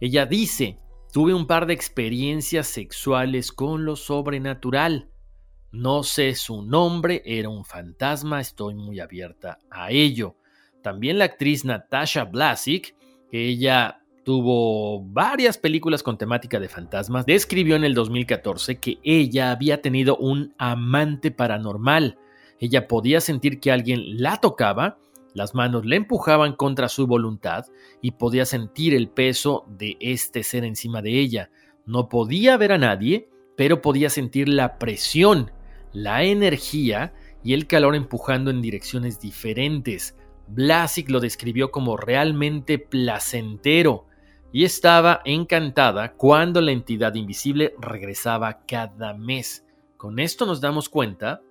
Ella 0.00 0.26
dice, 0.26 0.78
tuve 1.12 1.32
un 1.32 1.46
par 1.46 1.66
de 1.66 1.74
experiencias 1.74 2.66
sexuales 2.66 3.50
con 3.52 3.84
lo 3.84 3.96
sobrenatural. 3.96 5.08
No 5.72 6.02
sé 6.02 6.34
su 6.34 6.62
nombre, 6.62 7.22
era 7.24 7.48
un 7.48 7.64
fantasma, 7.64 8.40
estoy 8.40 8.74
muy 8.74 9.00
abierta 9.00 9.58
a 9.70 9.90
ello. 9.90 10.36
También 10.82 11.18
la 11.18 11.24
actriz 11.24 11.64
Natasha 11.64 12.24
Blasik, 12.24 12.94
ella 13.32 14.00
tuvo 14.24 15.02
varias 15.02 15.56
películas 15.56 16.02
con 16.02 16.18
temática 16.18 16.60
de 16.60 16.68
fantasmas, 16.68 17.26
describió 17.26 17.76
en 17.76 17.84
el 17.84 17.94
2014 17.94 18.76
que 18.76 18.98
ella 19.02 19.50
había 19.50 19.80
tenido 19.80 20.16
un 20.16 20.54
amante 20.58 21.30
paranormal. 21.30 22.18
Ella 22.58 22.88
podía 22.88 23.20
sentir 23.20 23.60
que 23.60 23.70
alguien 23.70 24.20
la 24.20 24.38
tocaba, 24.40 24.98
las 25.36 25.54
manos 25.54 25.84
le 25.84 25.96
empujaban 25.96 26.54
contra 26.54 26.88
su 26.88 27.06
voluntad 27.06 27.66
y 28.00 28.12
podía 28.12 28.46
sentir 28.46 28.94
el 28.94 29.10
peso 29.10 29.66
de 29.68 29.98
este 30.00 30.42
ser 30.42 30.64
encima 30.64 31.02
de 31.02 31.20
ella. 31.20 31.50
No 31.84 32.08
podía 32.08 32.56
ver 32.56 32.72
a 32.72 32.78
nadie, 32.78 33.28
pero 33.54 33.82
podía 33.82 34.08
sentir 34.08 34.48
la 34.48 34.78
presión, 34.78 35.50
la 35.92 36.22
energía 36.24 37.12
y 37.44 37.52
el 37.52 37.66
calor 37.66 37.94
empujando 37.96 38.50
en 38.50 38.62
direcciones 38.62 39.20
diferentes. 39.20 40.16
Blasik 40.48 41.10
lo 41.10 41.20
describió 41.20 41.70
como 41.70 41.98
realmente 41.98 42.78
placentero 42.78 44.06
y 44.54 44.64
estaba 44.64 45.20
encantada 45.26 46.14
cuando 46.14 46.62
la 46.62 46.72
entidad 46.72 47.14
invisible 47.14 47.74
regresaba 47.78 48.60
cada 48.66 49.12
mes. 49.12 49.66
Con 49.98 50.18
esto 50.18 50.46
nos 50.46 50.62
damos 50.62 50.88
cuenta 50.88 51.42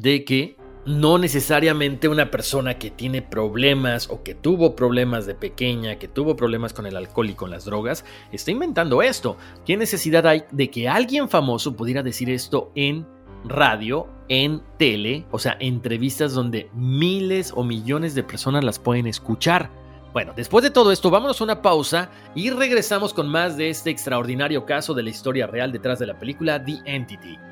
de 0.00 0.24
que 0.24 0.56
no 0.84 1.18
necesariamente 1.18 2.08
una 2.08 2.30
persona 2.30 2.78
que 2.78 2.90
tiene 2.90 3.22
problemas 3.22 4.10
o 4.10 4.22
que 4.22 4.34
tuvo 4.34 4.74
problemas 4.74 5.26
de 5.26 5.34
pequeña, 5.34 5.98
que 5.98 6.08
tuvo 6.08 6.34
problemas 6.34 6.72
con 6.72 6.86
el 6.86 6.96
alcohol 6.96 7.30
y 7.30 7.34
con 7.34 7.50
las 7.50 7.64
drogas, 7.64 8.04
está 8.32 8.50
inventando 8.50 9.02
esto. 9.02 9.36
¿Qué 9.64 9.76
necesidad 9.76 10.26
hay 10.26 10.44
de 10.50 10.70
que 10.70 10.88
alguien 10.88 11.28
famoso 11.28 11.76
pudiera 11.76 12.02
decir 12.02 12.30
esto 12.30 12.72
en 12.74 13.06
radio, 13.44 14.08
en 14.28 14.62
tele, 14.76 15.24
o 15.30 15.38
sea, 15.38 15.56
entrevistas 15.60 16.32
donde 16.34 16.68
miles 16.74 17.52
o 17.54 17.62
millones 17.62 18.14
de 18.14 18.24
personas 18.24 18.64
las 18.64 18.80
pueden 18.80 19.06
escuchar? 19.06 19.70
Bueno, 20.12 20.32
después 20.36 20.62
de 20.62 20.70
todo 20.70 20.92
esto, 20.92 21.10
vámonos 21.10 21.40
a 21.40 21.44
una 21.44 21.62
pausa 21.62 22.10
y 22.34 22.50
regresamos 22.50 23.14
con 23.14 23.28
más 23.28 23.56
de 23.56 23.70
este 23.70 23.90
extraordinario 23.90 24.66
caso 24.66 24.94
de 24.94 25.04
la 25.04 25.10
historia 25.10 25.46
real 25.46 25.72
detrás 25.72 26.00
de 26.00 26.06
la 26.06 26.18
película 26.18 26.62
The 26.62 26.80
Entity 26.84 27.51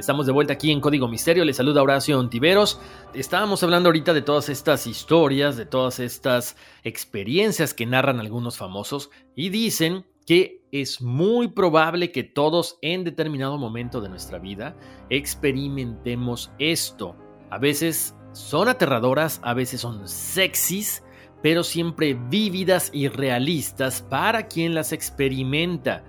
Estamos 0.00 0.24
de 0.24 0.32
vuelta 0.32 0.54
aquí 0.54 0.70
en 0.70 0.80
Código 0.80 1.08
Misterio. 1.08 1.44
Les 1.44 1.58
saluda 1.58 1.82
Horacio 1.82 2.18
Ontiveros. 2.18 2.80
Estábamos 3.12 3.62
hablando 3.62 3.90
ahorita 3.90 4.14
de 4.14 4.22
todas 4.22 4.48
estas 4.48 4.86
historias, 4.86 5.58
de 5.58 5.66
todas 5.66 6.00
estas 6.00 6.56
experiencias 6.84 7.74
que 7.74 7.84
narran 7.84 8.18
algunos 8.18 8.56
famosos 8.56 9.10
y 9.36 9.50
dicen 9.50 10.06
que 10.24 10.62
es 10.72 11.02
muy 11.02 11.48
probable 11.48 12.12
que 12.12 12.24
todos 12.24 12.78
en 12.80 13.04
determinado 13.04 13.58
momento 13.58 14.00
de 14.00 14.08
nuestra 14.08 14.38
vida 14.38 14.74
experimentemos 15.10 16.50
esto. 16.58 17.14
A 17.50 17.58
veces 17.58 18.14
son 18.32 18.68
aterradoras, 18.68 19.38
a 19.44 19.52
veces 19.52 19.82
son 19.82 20.08
sexys, 20.08 21.04
pero 21.42 21.62
siempre 21.62 22.14
vívidas 22.14 22.90
y 22.94 23.08
realistas 23.08 24.00
para 24.00 24.48
quien 24.48 24.74
las 24.74 24.94
experimenta. 24.94 26.04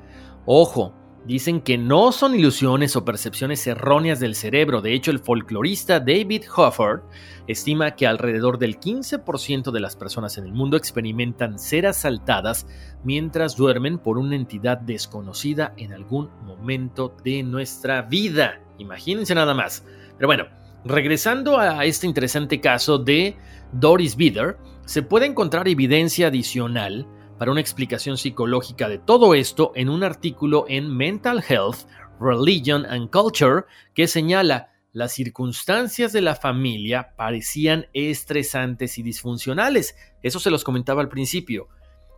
Ojo, 0.45 0.93
Dicen 1.25 1.62
que 1.62 1.77
no 1.77 2.12
son 2.12 2.34
ilusiones 2.34 2.95
o 2.95 3.05
percepciones 3.05 3.67
erróneas 3.67 4.19
del 4.19 4.34
cerebro. 4.34 4.81
De 4.81 4.93
hecho, 4.93 5.12
el 5.12 5.19
folclorista 5.19 5.99
David 5.99 6.45
Hofford 6.55 7.01
estima 7.47 7.91
que 7.91 8.07
alrededor 8.07 8.57
del 8.57 8.79
15% 8.79 9.71
de 9.71 9.79
las 9.79 9.95
personas 9.95 10.39
en 10.39 10.45
el 10.45 10.53
mundo 10.53 10.77
experimentan 10.77 11.60
ser 11.60 11.86
asaltadas 11.86 12.65
mientras 13.03 13.55
duermen 13.55 13.99
por 13.99 14.17
una 14.17 14.36
entidad 14.36 14.79
desconocida 14.79 15.73
en 15.77 15.93
algún 15.93 16.31
momento 16.43 17.15
de 17.23 17.43
nuestra 17.43 18.01
vida. 18.01 18.60
Imagínense 18.79 19.36
nada 19.36 19.53
más. 19.53 19.86
Pero 20.17 20.27
bueno, 20.27 20.45
regresando 20.84 21.60
a 21.60 21.86
este 21.86 22.07
interesante 22.07 22.60
caso 22.60 22.97
de 22.97 23.38
Doris 23.71 24.15
Bieder, 24.15 24.57
se 24.86 25.03
puede 25.03 25.27
encontrar 25.27 25.67
evidencia 25.67 26.27
adicional 26.27 27.05
para 27.41 27.54
una 27.54 27.62
explicación 27.62 28.19
psicológica 28.19 28.88
de 28.88 28.99
todo 28.99 29.34
esto 29.34 29.71
en 29.73 29.89
un 29.89 30.04
artículo 30.04 30.65
en 30.67 30.95
Mental 30.95 31.43
Health, 31.49 31.88
Religion 32.19 32.86
and 32.86 33.10
Culture 33.10 33.63
que 33.95 34.08
señala 34.08 34.71
las 34.93 35.13
circunstancias 35.13 36.13
de 36.13 36.21
la 36.21 36.36
familia 36.36 37.15
parecían 37.17 37.88
estresantes 37.93 38.99
y 38.99 39.01
disfuncionales. 39.01 39.95
Eso 40.21 40.39
se 40.39 40.51
los 40.51 40.63
comentaba 40.63 41.01
al 41.01 41.10
principio. 41.10 41.67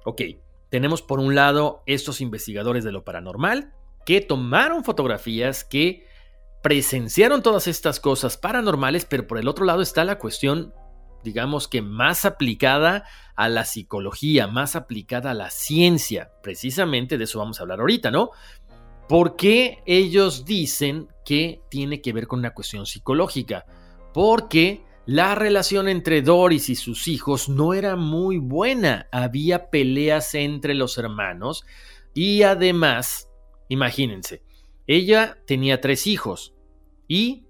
Ok, 0.03 0.23
tenemos 0.67 1.01
por 1.01 1.21
un 1.21 1.35
lado 1.35 1.83
estos 1.85 2.19
investigadores 2.19 2.83
de 2.83 2.91
lo 2.91 3.05
paranormal 3.05 3.73
que 4.05 4.19
tomaron 4.19 4.83
fotografías, 4.83 5.63
que 5.63 6.05
presenciaron 6.61 7.41
todas 7.41 7.67
estas 7.67 8.01
cosas 8.01 8.35
paranormales, 8.35 9.05
pero 9.05 9.25
por 9.25 9.37
el 9.37 9.47
otro 9.47 9.63
lado 9.63 9.81
está 9.81 10.03
la 10.03 10.19
cuestión 10.19 10.73
digamos 11.23 11.67
que 11.67 11.81
más 11.81 12.25
aplicada 12.25 13.05
a 13.35 13.49
la 13.49 13.65
psicología, 13.65 14.47
más 14.47 14.75
aplicada 14.75 15.31
a 15.31 15.33
la 15.33 15.49
ciencia. 15.49 16.31
Precisamente 16.41 17.17
de 17.17 17.23
eso 17.23 17.39
vamos 17.39 17.59
a 17.59 17.63
hablar 17.63 17.79
ahorita, 17.79 18.11
¿no? 18.11 18.31
¿Por 19.07 19.35
qué 19.35 19.83
ellos 19.85 20.45
dicen 20.45 21.07
que 21.25 21.61
tiene 21.69 22.01
que 22.01 22.13
ver 22.13 22.27
con 22.27 22.39
una 22.39 22.53
cuestión 22.53 22.85
psicológica? 22.85 23.65
Porque 24.13 24.83
la 25.05 25.35
relación 25.35 25.89
entre 25.89 26.21
Doris 26.21 26.69
y 26.69 26.75
sus 26.75 27.07
hijos 27.07 27.49
no 27.49 27.73
era 27.73 27.95
muy 27.95 28.37
buena. 28.37 29.07
Había 29.11 29.69
peleas 29.69 30.33
entre 30.33 30.73
los 30.73 30.97
hermanos 30.97 31.65
y 32.13 32.43
además, 32.43 33.27
imagínense, 33.67 34.43
ella 34.87 35.37
tenía 35.45 35.81
tres 35.81 36.07
hijos 36.07 36.53
y 37.07 37.42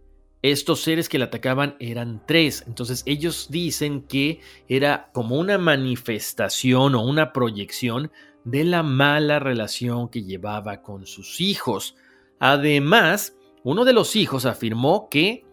estos 0.44 0.82
seres 0.82 1.10
que 1.10 1.18
la 1.18 1.26
atacaban 1.26 1.76
eran 1.80 2.22
tres. 2.28 2.66
Entonces 2.68 3.02
ellos 3.08 3.48
dicen 3.50 4.04
que 4.04 4.42
era 4.68 5.10
como 5.14 5.40
una 5.40 5.58
manifestación 5.58 6.96
o 6.96 7.02
una 7.02 7.34
proyección 7.34 8.12
de 8.44 8.66
la 8.66 8.84
mala 8.84 9.40
relación 9.40 10.10
que 10.10 10.24
llevaba 10.24 10.82
con 10.82 11.08
sus 11.08 11.40
hijos. 11.40 11.96
Además, 12.40 13.38
uno 13.64 13.86
de 13.86 13.94
los 13.94 14.18
hijos 14.18 14.46
afirmó 14.46 15.08
que 15.10 15.46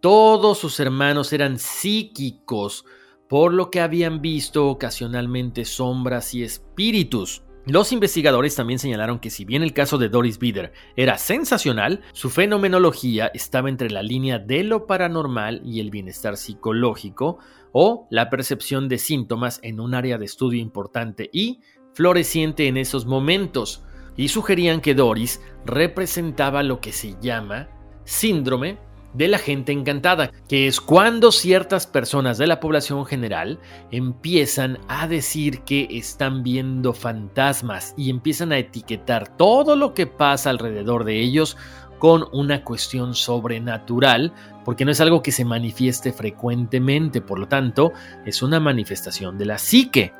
todos 0.00 0.58
sus 0.58 0.78
hermanos 0.78 1.32
eran 1.32 1.58
psíquicos, 1.58 2.84
por 3.30 3.54
lo 3.54 3.70
que 3.70 3.80
habían 3.80 4.20
visto 4.20 4.68
ocasionalmente 4.68 5.64
sombras 5.64 6.34
y 6.34 6.42
espíritus. 6.42 7.43
Los 7.66 7.92
investigadores 7.92 8.54
también 8.54 8.78
señalaron 8.78 9.18
que 9.18 9.30
si 9.30 9.46
bien 9.46 9.62
el 9.62 9.72
caso 9.72 9.96
de 9.96 10.10
Doris 10.10 10.38
Bieder 10.38 10.74
era 10.96 11.16
sensacional, 11.16 12.02
su 12.12 12.28
fenomenología 12.28 13.30
estaba 13.32 13.70
entre 13.70 13.88
la 13.88 14.02
línea 14.02 14.38
de 14.38 14.64
lo 14.64 14.86
paranormal 14.86 15.62
y 15.64 15.80
el 15.80 15.90
bienestar 15.90 16.36
psicológico 16.36 17.38
o 17.72 18.06
la 18.10 18.28
percepción 18.28 18.90
de 18.90 18.98
síntomas 18.98 19.60
en 19.62 19.80
un 19.80 19.94
área 19.94 20.18
de 20.18 20.26
estudio 20.26 20.60
importante 20.60 21.30
y 21.32 21.60
floreciente 21.94 22.68
en 22.68 22.76
esos 22.76 23.06
momentos, 23.06 23.82
y 24.16 24.28
sugerían 24.28 24.80
que 24.80 24.94
Doris 24.94 25.40
representaba 25.64 26.62
lo 26.62 26.80
que 26.80 26.92
se 26.92 27.16
llama 27.20 27.68
síndrome 28.04 28.78
de 29.14 29.28
la 29.28 29.38
gente 29.38 29.72
encantada, 29.72 30.30
que 30.48 30.66
es 30.66 30.80
cuando 30.80 31.32
ciertas 31.32 31.86
personas 31.86 32.36
de 32.36 32.46
la 32.46 32.60
población 32.60 33.06
general 33.06 33.58
empiezan 33.90 34.78
a 34.88 35.08
decir 35.08 35.60
que 35.60 35.88
están 35.90 36.42
viendo 36.42 36.92
fantasmas 36.92 37.94
y 37.96 38.10
empiezan 38.10 38.52
a 38.52 38.58
etiquetar 38.58 39.36
todo 39.36 39.76
lo 39.76 39.94
que 39.94 40.06
pasa 40.06 40.50
alrededor 40.50 41.04
de 41.04 41.20
ellos 41.20 41.56
con 41.98 42.26
una 42.32 42.64
cuestión 42.64 43.14
sobrenatural, 43.14 44.34
porque 44.64 44.84
no 44.84 44.90
es 44.90 45.00
algo 45.00 45.22
que 45.22 45.32
se 45.32 45.44
manifieste 45.44 46.12
frecuentemente, 46.12 47.20
por 47.20 47.38
lo 47.38 47.48
tanto, 47.48 47.92
es 48.26 48.42
una 48.42 48.60
manifestación 48.60 49.38
de 49.38 49.46
la 49.46 49.58
psique. 49.58 50.12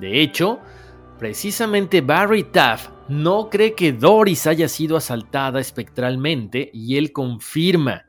De 0.00 0.20
hecho, 0.20 0.60
precisamente 1.18 2.00
Barry 2.00 2.44
Taff 2.44 2.88
no 3.08 3.48
cree 3.48 3.74
que 3.74 3.92
Doris 3.92 4.46
haya 4.46 4.68
sido 4.68 4.96
asaltada 4.96 5.60
espectralmente 5.60 6.70
y 6.74 6.96
él 6.96 7.12
confirma 7.12 8.04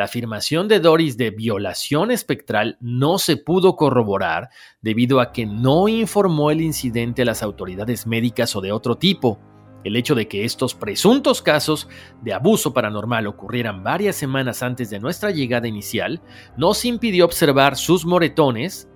la 0.00 0.06
afirmación 0.06 0.66
de 0.66 0.80
Doris 0.80 1.18
de 1.18 1.28
violación 1.28 2.10
espectral 2.10 2.78
no 2.80 3.18
se 3.18 3.36
pudo 3.36 3.76
corroborar 3.76 4.48
debido 4.80 5.20
a 5.20 5.30
que 5.30 5.44
no 5.44 5.88
informó 5.88 6.50
el 6.50 6.62
incidente 6.62 7.20
a 7.20 7.26
las 7.26 7.42
autoridades 7.42 8.06
médicas 8.06 8.56
o 8.56 8.62
de 8.62 8.72
otro 8.72 8.96
tipo. 8.96 9.38
El 9.84 9.96
hecho 9.96 10.14
de 10.14 10.26
que 10.26 10.46
estos 10.46 10.74
presuntos 10.74 11.42
casos 11.42 11.86
de 12.22 12.32
abuso 12.32 12.72
paranormal 12.72 13.26
ocurrieran 13.26 13.84
varias 13.84 14.16
semanas 14.16 14.62
antes 14.62 14.88
de 14.88 15.00
nuestra 15.00 15.32
llegada 15.32 15.68
inicial 15.68 16.22
nos 16.56 16.86
impidió 16.86 17.26
observar 17.26 17.76
sus 17.76 18.06
moretones 18.06 18.88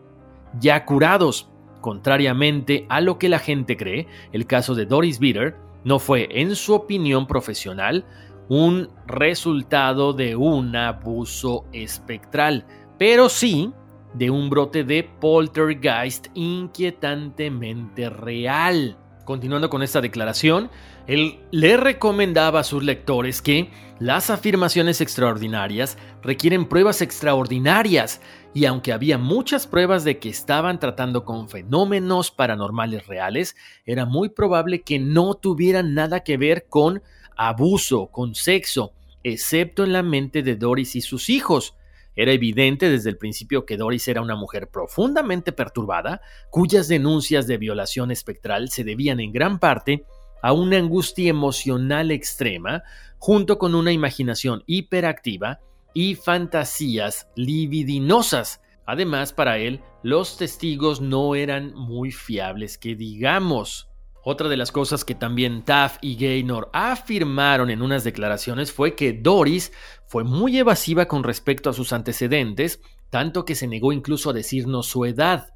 ya 0.59 0.87
curados. 0.87 1.51
Contrariamente 1.83 2.87
a 2.89 3.03
lo 3.03 3.19
que 3.19 3.29
la 3.29 3.41
gente 3.41 3.77
cree, 3.77 4.09
el 4.33 4.47
caso 4.47 4.75
de 4.75 4.87
Doris 4.87 5.19
Bitter 5.19 5.55
no 5.85 5.99
fue, 5.99 6.29
en 6.31 6.57
su 6.57 6.73
opinión 6.73 7.27
profesional, 7.27 8.07
un 8.49 8.89
resultado 9.07 10.13
de 10.13 10.37
un 10.37 10.75
abuso 10.77 11.65
espectral, 11.73 12.67
pero 12.99 13.29
sí 13.29 13.73
de 14.15 14.31
un 14.31 14.49
brote 14.49 14.85
de 14.85 15.03
poltergeist 15.03 16.29
inquietantemente 16.35 18.11
real. 18.11 18.97
Continuando 19.25 19.71
con 19.71 19.83
esta 19.83 20.03
declaración, 20.03 20.71
él 21.07 21.41
le 21.51 21.79
recomendaba 21.79 22.61
a 22.61 22.65
sus 22.65 22.85
lectores 22.85 23.41
que 23.41 23.71
las 23.99 24.29
afirmaciones 24.29 25.01
extraordinarias 25.01 25.97
requieren 26.23 26.67
pruebas 26.67 27.01
extraordinarias, 27.01 28.21
y 28.53 28.67
aunque 28.67 28.93
había 28.93 29.17
muchas 29.17 29.67
pruebas 29.67 30.05
de 30.05 30.19
que 30.19 30.29
estaban 30.29 30.79
tratando 30.79 31.25
con 31.25 31.49
fenómenos 31.49 32.31
paranormales 32.31 33.07
reales, 33.07 33.57
era 33.87 34.05
muy 34.05 34.29
probable 34.29 34.83
que 34.83 34.99
no 34.99 35.35
tuvieran 35.35 35.95
nada 35.95 36.21
que 36.21 36.37
ver 36.37 36.67
con 36.69 37.03
abuso, 37.37 38.09
con 38.09 38.35
sexo, 38.35 38.93
excepto 39.23 39.85
en 39.85 39.93
la 39.93 40.03
mente 40.03 40.43
de 40.43 40.57
Doris 40.57 40.97
y 40.97 41.01
sus 41.01 41.29
hijos. 41.31 41.75
Era 42.17 42.33
evidente 42.33 42.89
desde 42.89 43.11
el 43.11 43.19
principio 43.19 43.67
que 43.67 43.77
Doris 43.77 44.07
era 44.07 44.23
una 44.23 44.37
mujer 44.37 44.69
profundamente 44.69 45.53
perturbada, 45.53 46.21
cuyas 46.51 46.87
denuncias 46.87 47.47
de 47.47 47.59
violación 47.59 48.11
espectral 48.11 48.71
se 48.71 48.85
debían 48.85 49.19
en 49.21 49.33
gran 49.33 49.59
parte 49.59 50.05
a 50.43 50.53
una 50.53 50.77
angustia 50.77 51.31
emocional 51.31 52.11
extrema, 52.11 52.83
junto 53.19 53.59
con 53.59 53.75
una 53.75 53.93
imaginación 53.93 54.63
hiperactiva 54.67 55.61
y 55.95 56.15
fantasías 56.17 57.29
libidinosas. 57.35 58.61
Además, 58.85 59.33
para 59.33 59.57
él, 59.57 59.81
los 60.03 60.37
testigos 60.37 61.01
no 61.01 61.35
eran 61.35 61.75
muy 61.75 62.13
fiables 62.13 62.77
que 62.77 62.95
digamos. 62.95 63.89
Otra 64.27 64.49
de 64.49 64.57
las 64.57 64.73
cosas 64.73 65.05
que 65.05 65.15
también 65.15 65.63
Taff 65.65 65.99
y 66.01 66.17
Gaynor 66.17 66.71
afirmaron 66.73 67.69
en 67.69 67.83
unas 67.83 68.05
declaraciones 68.05 68.73
fue 68.73 68.95
que 68.95 69.13
Doris 69.13 69.71
fue 70.07 70.25
muy 70.25 70.57
evasiva 70.57 71.05
con 71.05 71.25
respecto 71.25 71.69
a 71.69 71.75
sus 71.75 71.93
antecedentes, 71.93 72.81
tanto 73.11 73.45
que 73.45 73.55
se 73.55 73.67
negó 73.67 73.93
incluso 73.93 74.31
a 74.31 74.33
decirnos 74.33 74.87
su 74.87 75.05
edad. 75.05 75.49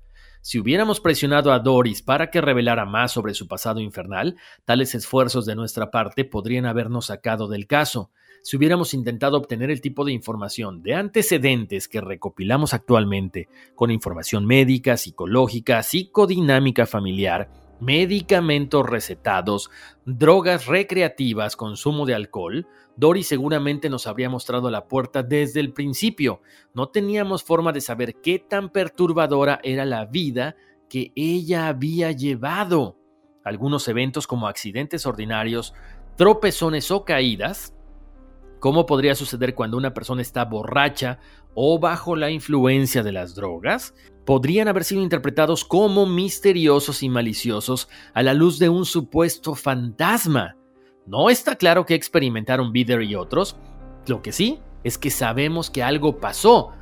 Si 0.43 0.59
hubiéramos 0.59 1.01
presionado 1.01 1.51
a 1.51 1.61
Doris 1.61 2.03
para 2.03 2.31
que 2.31 2.43
revelara 2.43 2.85
más 2.85 3.11
sobre 3.11 3.33
su 3.33 3.49
pasado 3.49 3.81
infernal, 3.81 4.37
tales 4.67 4.95
esfuerzos 4.95 5.47
de 5.47 5.57
nuestra 5.57 5.91
parte 5.91 6.27
podrían 6.27 6.67
habernos 6.67 7.07
sacado 7.07 7.49
del 7.49 7.67
caso. 7.67 8.11
Si 8.43 8.59
hubiéramos 8.59 8.93
intentado 8.93 9.39
obtener 9.39 9.71
el 9.71 9.81
tipo 9.81 10.05
de 10.05 10.13
información 10.13 10.83
de 10.83 10.95
antecedentes 10.95 11.89
que 11.89 12.03
recopilamos 12.03 12.75
actualmente, 12.75 13.49
con 13.75 13.91
información 13.91 14.45
médica, 14.45 14.99
psicológica, 14.99 15.83
psicodinámica 15.83 16.85
familiar, 16.85 17.51
medicamentos 17.81 18.85
recetados, 18.89 19.71
drogas 20.05 20.67
recreativas, 20.67 21.57
consumo 21.57 22.07
de 22.07 22.15
alcohol, 22.15 22.67
Dory 22.99 23.23
seguramente 23.23 23.89
nos 23.89 24.09
habría 24.09 24.29
mostrado 24.29 24.71
la 24.71 24.89
puerta 24.89 25.23
desde 25.23 25.61
el 25.61 25.73
principio. 25.73 26.43
No 26.75 26.89
teníamos 26.89 27.45
forma 27.45 27.71
de 27.71 27.81
saber 27.81 28.17
qué 28.17 28.41
tan 28.41 28.71
perturbadora 28.71 29.61
era 29.63 29.85
la 29.85 30.05
vida 30.05 30.57
que 30.89 31.13
ella 31.15 31.69
había 31.69 32.11
llevado. 32.11 32.97
Algunos 33.45 33.87
eventos 33.87 34.27
como 34.27 34.49
accidentes 34.49 35.07
ordinarios, 35.07 35.75
tropezones 36.17 36.91
o 36.91 37.05
caídas, 37.05 37.73
como 38.59 38.85
podría 38.85 39.15
suceder 39.15 39.55
cuando 39.55 39.77
una 39.77 39.95
persona 39.95 40.21
está 40.21 40.45
borracha 40.45 41.21
o 41.55 41.79
bajo 41.79 42.17
la 42.17 42.33
influencia 42.33 43.05
de 43.05 43.13
las 43.13 43.37
drogas, 43.37 43.95
podrían 44.29 44.69
haber 44.69 44.85
sido 44.85 45.01
interpretados 45.01 45.65
como 45.65 46.05
misteriosos 46.05 47.03
y 47.03 47.09
maliciosos 47.09 47.89
a 48.13 48.23
la 48.23 48.35
luz 48.35 48.59
de 48.59 48.69
un 48.69 48.85
supuesto 48.85 49.55
fantasma. 49.55 50.55
No 51.07 51.31
está 51.31 51.57
claro 51.57 51.87
qué 51.87 51.95
experimentaron 51.95 52.71
Bider 52.71 53.01
y 53.05 53.15
otros, 53.15 53.57
lo 54.07 54.21
que 54.21 54.33
sí 54.33 54.59
es 54.85 54.99
que 54.99 55.09
sabemos 55.09 55.71
que 55.71 55.83
algo 55.83 56.19
pasó, 56.19 56.73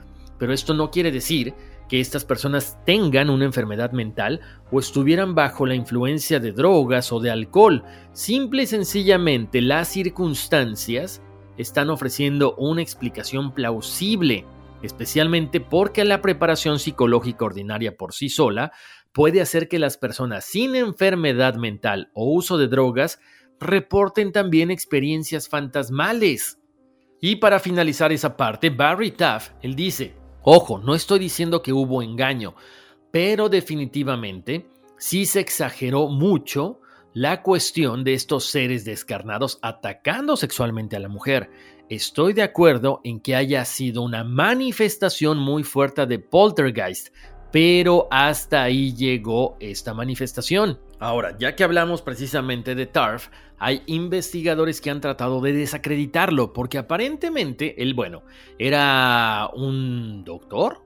pero 0.40 0.52
esto 0.52 0.74
no 0.74 0.90
quiere 0.90 1.12
decir 1.12 1.54
que 1.88 2.00
estas 2.00 2.24
personas 2.24 2.80
tengan 2.84 3.30
una 3.30 3.44
enfermedad 3.44 3.92
mental 3.92 4.40
o 4.72 4.80
estuvieran 4.80 5.36
bajo 5.36 5.66
la 5.66 5.76
influencia 5.76 6.40
de 6.40 6.50
drogas 6.50 7.12
o 7.12 7.20
de 7.20 7.30
alcohol. 7.30 7.84
Simple 8.12 8.64
y 8.64 8.66
sencillamente 8.66 9.62
las 9.62 9.86
circunstancias 9.86 11.22
están 11.58 11.90
ofreciendo 11.90 12.56
una 12.56 12.82
explicación 12.82 13.52
plausible 13.52 14.44
especialmente 14.82 15.60
porque 15.60 16.04
la 16.04 16.20
preparación 16.20 16.78
psicológica 16.78 17.44
ordinaria 17.44 17.96
por 17.96 18.12
sí 18.12 18.28
sola 18.28 18.72
puede 19.12 19.40
hacer 19.40 19.68
que 19.68 19.78
las 19.78 19.96
personas 19.96 20.44
sin 20.44 20.76
enfermedad 20.76 21.54
mental 21.54 22.10
o 22.14 22.32
uso 22.32 22.58
de 22.58 22.68
drogas 22.68 23.18
reporten 23.58 24.32
también 24.32 24.70
experiencias 24.70 25.48
fantasmales. 25.48 26.58
Y 27.20 27.36
para 27.36 27.58
finalizar 27.58 28.12
esa 28.12 28.36
parte, 28.36 28.70
Barry 28.70 29.12
Taff, 29.12 29.50
él 29.62 29.74
dice, 29.74 30.14
ojo, 30.42 30.78
no 30.78 30.94
estoy 30.94 31.18
diciendo 31.18 31.62
que 31.62 31.72
hubo 31.72 32.02
engaño, 32.02 32.54
pero 33.10 33.48
definitivamente 33.48 34.68
sí 34.98 35.24
se 35.24 35.40
exageró 35.40 36.08
mucho 36.08 36.80
la 37.14 37.42
cuestión 37.42 38.04
de 38.04 38.12
estos 38.12 38.44
seres 38.44 38.84
descarnados 38.84 39.58
atacando 39.62 40.36
sexualmente 40.36 40.96
a 40.96 41.00
la 41.00 41.08
mujer. 41.08 41.50
Estoy 41.88 42.32
de 42.32 42.42
acuerdo 42.42 43.00
en 43.04 43.20
que 43.20 43.36
haya 43.36 43.64
sido 43.64 44.02
una 44.02 44.24
manifestación 44.24 45.38
muy 45.38 45.62
fuerte 45.62 46.04
de 46.04 46.18
poltergeist, 46.18 47.14
pero 47.52 48.08
hasta 48.10 48.64
ahí 48.64 48.92
llegó 48.92 49.56
esta 49.60 49.94
manifestación. 49.94 50.80
Ahora, 50.98 51.36
ya 51.38 51.54
que 51.54 51.62
hablamos 51.62 52.02
precisamente 52.02 52.74
de 52.74 52.86
TARF, 52.86 53.28
hay 53.58 53.84
investigadores 53.86 54.80
que 54.80 54.90
han 54.90 55.00
tratado 55.00 55.40
de 55.40 55.52
desacreditarlo, 55.52 56.52
porque 56.52 56.78
aparentemente 56.78 57.80
él, 57.80 57.94
bueno, 57.94 58.24
era 58.58 59.48
un 59.54 60.24
doctor, 60.24 60.82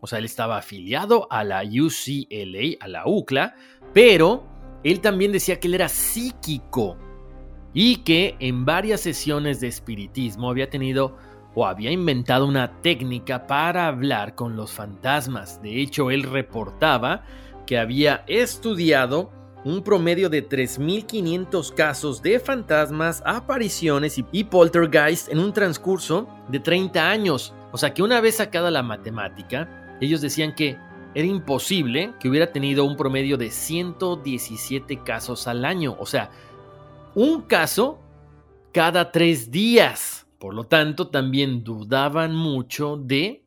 o 0.00 0.06
sea, 0.06 0.18
él 0.18 0.24
estaba 0.24 0.56
afiliado 0.56 1.30
a 1.30 1.44
la 1.44 1.62
UCLA, 1.62 2.78
a 2.80 2.88
la 2.88 3.06
UCLA, 3.06 3.54
pero 3.92 4.46
él 4.82 5.00
también 5.00 5.30
decía 5.30 5.60
que 5.60 5.68
él 5.68 5.74
era 5.74 5.90
psíquico 5.90 6.96
y 7.74 7.96
que 7.96 8.36
en 8.40 8.64
varias 8.64 9.00
sesiones 9.00 9.60
de 9.60 9.68
espiritismo 9.68 10.50
había 10.50 10.70
tenido 10.70 11.16
o 11.54 11.66
había 11.66 11.90
inventado 11.90 12.46
una 12.46 12.80
técnica 12.82 13.46
para 13.46 13.86
hablar 13.88 14.34
con 14.34 14.56
los 14.56 14.72
fantasmas. 14.72 15.60
De 15.62 15.80
hecho, 15.80 16.10
él 16.10 16.22
reportaba 16.22 17.24
que 17.66 17.78
había 17.78 18.24
estudiado 18.26 19.32
un 19.64 19.82
promedio 19.82 20.30
de 20.30 20.48
3.500 20.48 21.74
casos 21.74 22.22
de 22.22 22.38
fantasmas, 22.38 23.22
apariciones 23.26 24.22
y 24.32 24.44
poltergeist 24.44 25.28
en 25.28 25.40
un 25.40 25.52
transcurso 25.52 26.28
de 26.48 26.60
30 26.60 27.10
años. 27.10 27.54
O 27.72 27.76
sea 27.76 27.92
que 27.92 28.02
una 28.02 28.20
vez 28.20 28.36
sacada 28.36 28.70
la 28.70 28.82
matemática, 28.82 29.96
ellos 30.00 30.20
decían 30.20 30.54
que 30.54 30.78
era 31.14 31.26
imposible 31.26 32.14
que 32.20 32.28
hubiera 32.28 32.52
tenido 32.52 32.84
un 32.84 32.96
promedio 32.96 33.36
de 33.36 33.50
117 33.50 35.02
casos 35.02 35.48
al 35.48 35.64
año. 35.64 35.96
O 35.98 36.06
sea, 36.06 36.30
un 37.14 37.42
caso 37.42 38.00
cada 38.72 39.10
tres 39.10 39.50
días. 39.50 40.26
Por 40.38 40.54
lo 40.54 40.64
tanto, 40.64 41.08
también 41.08 41.64
dudaban 41.64 42.34
mucho 42.34 42.96
de 42.96 43.44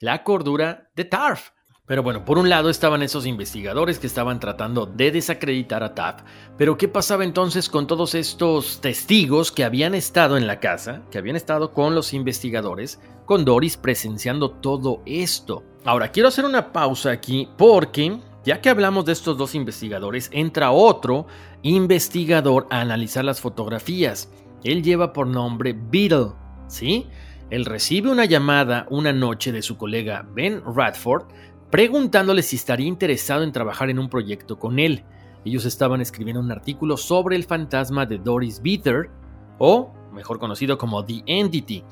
la 0.00 0.24
cordura 0.24 0.90
de 0.94 1.04
Tarf. 1.04 1.50
Pero 1.88 2.02
bueno, 2.02 2.22
por 2.22 2.36
un 2.36 2.50
lado 2.50 2.68
estaban 2.68 3.02
esos 3.02 3.24
investigadores 3.24 3.98
que 3.98 4.06
estaban 4.06 4.38
tratando 4.40 4.84
de 4.84 5.10
desacreditar 5.10 5.82
a 5.82 5.94
Taff. 5.94 6.20
Pero 6.58 6.76
¿qué 6.76 6.86
pasaba 6.86 7.24
entonces 7.24 7.70
con 7.70 7.86
todos 7.86 8.14
estos 8.14 8.82
testigos 8.82 9.50
que 9.50 9.64
habían 9.64 9.94
estado 9.94 10.36
en 10.36 10.46
la 10.46 10.60
casa, 10.60 11.00
que 11.10 11.16
habían 11.16 11.36
estado 11.36 11.72
con 11.72 11.94
los 11.94 12.12
investigadores, 12.12 13.00
con 13.24 13.46
Doris 13.46 13.78
presenciando 13.78 14.50
todo 14.50 15.00
esto? 15.06 15.64
Ahora, 15.86 16.12
quiero 16.12 16.28
hacer 16.28 16.44
una 16.44 16.72
pausa 16.72 17.10
aquí 17.10 17.48
porque 17.56 18.20
ya 18.44 18.60
que 18.60 18.70
hablamos 18.70 19.04
de 19.04 19.12
estos 19.12 19.36
dos 19.36 19.54
investigadores, 19.54 20.30
entra 20.32 20.70
otro 20.70 21.26
investigador 21.62 22.66
a 22.70 22.80
analizar 22.80 23.24
las 23.24 23.40
fotografías. 23.40 24.30
Él 24.64 24.82
lleva 24.82 25.12
por 25.12 25.26
nombre 25.26 25.76
Beetle, 25.78 26.32
¿sí? 26.66 27.06
Él 27.50 27.64
recibe 27.64 28.10
una 28.10 28.24
llamada 28.24 28.86
una 28.90 29.12
noche 29.12 29.52
de 29.52 29.62
su 29.62 29.76
colega 29.76 30.26
Ben 30.34 30.62
Radford 30.64 31.24
preguntándole 31.70 32.42
si 32.42 32.56
estaría 32.56 32.86
interesado 32.86 33.42
en 33.42 33.52
trabajar 33.52 33.90
en 33.90 33.98
un 33.98 34.08
proyecto 34.08 34.58
con 34.58 34.78
él. 34.78 35.04
Ellos 35.44 35.64
estaban 35.64 36.00
escribiendo 36.00 36.40
un 36.40 36.50
artículo 36.50 36.96
sobre 36.96 37.36
el 37.36 37.44
fantasma 37.44 38.06
de 38.06 38.18
Doris 38.18 38.62
Beather, 38.62 39.10
o 39.58 39.92
mejor 40.12 40.38
conocido 40.38 40.78
como 40.78 41.04
The 41.04 41.22
Entity, 41.26 41.84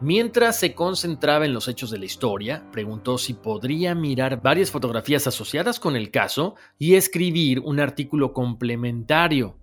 Mientras 0.00 0.60
se 0.60 0.74
concentraba 0.74 1.44
en 1.44 1.52
los 1.52 1.66
hechos 1.66 1.90
de 1.90 1.98
la 1.98 2.04
historia, 2.04 2.64
preguntó 2.70 3.18
si 3.18 3.34
podría 3.34 3.96
mirar 3.96 4.40
varias 4.40 4.70
fotografías 4.70 5.26
asociadas 5.26 5.80
con 5.80 5.96
el 5.96 6.12
caso 6.12 6.54
y 6.78 6.94
escribir 6.94 7.58
un 7.58 7.80
artículo 7.80 8.32
complementario. 8.32 9.58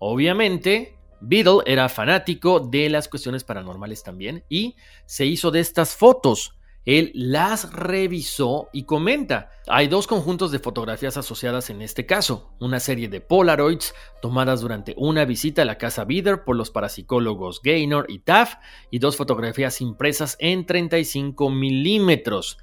Obviamente, 0.00 0.98
Beadle 1.20 1.62
era 1.66 1.88
fanático 1.88 2.58
de 2.58 2.90
las 2.90 3.06
cuestiones 3.06 3.44
paranormales 3.44 4.02
también 4.02 4.44
y 4.48 4.74
se 5.06 5.24
hizo 5.24 5.52
de 5.52 5.60
estas 5.60 5.94
fotos. 5.94 6.55
Él 6.86 7.10
las 7.14 7.72
revisó 7.72 8.68
y 8.72 8.84
comenta. 8.84 9.50
Hay 9.66 9.88
dos 9.88 10.06
conjuntos 10.06 10.52
de 10.52 10.60
fotografías 10.60 11.16
asociadas 11.16 11.68
en 11.68 11.82
este 11.82 12.06
caso, 12.06 12.52
una 12.60 12.78
serie 12.78 13.08
de 13.08 13.20
Polaroids 13.20 13.92
tomadas 14.22 14.60
durante 14.60 14.94
una 14.96 15.24
visita 15.24 15.62
a 15.62 15.64
la 15.64 15.78
casa 15.78 16.04
Bieder 16.04 16.44
por 16.44 16.54
los 16.54 16.70
parapsicólogos 16.70 17.60
Gaynor 17.60 18.06
y 18.08 18.20
Taff 18.20 18.54
y 18.92 19.00
dos 19.00 19.16
fotografías 19.16 19.80
impresas 19.80 20.36
en 20.38 20.64
35 20.64 21.50
milímetros. 21.50 22.58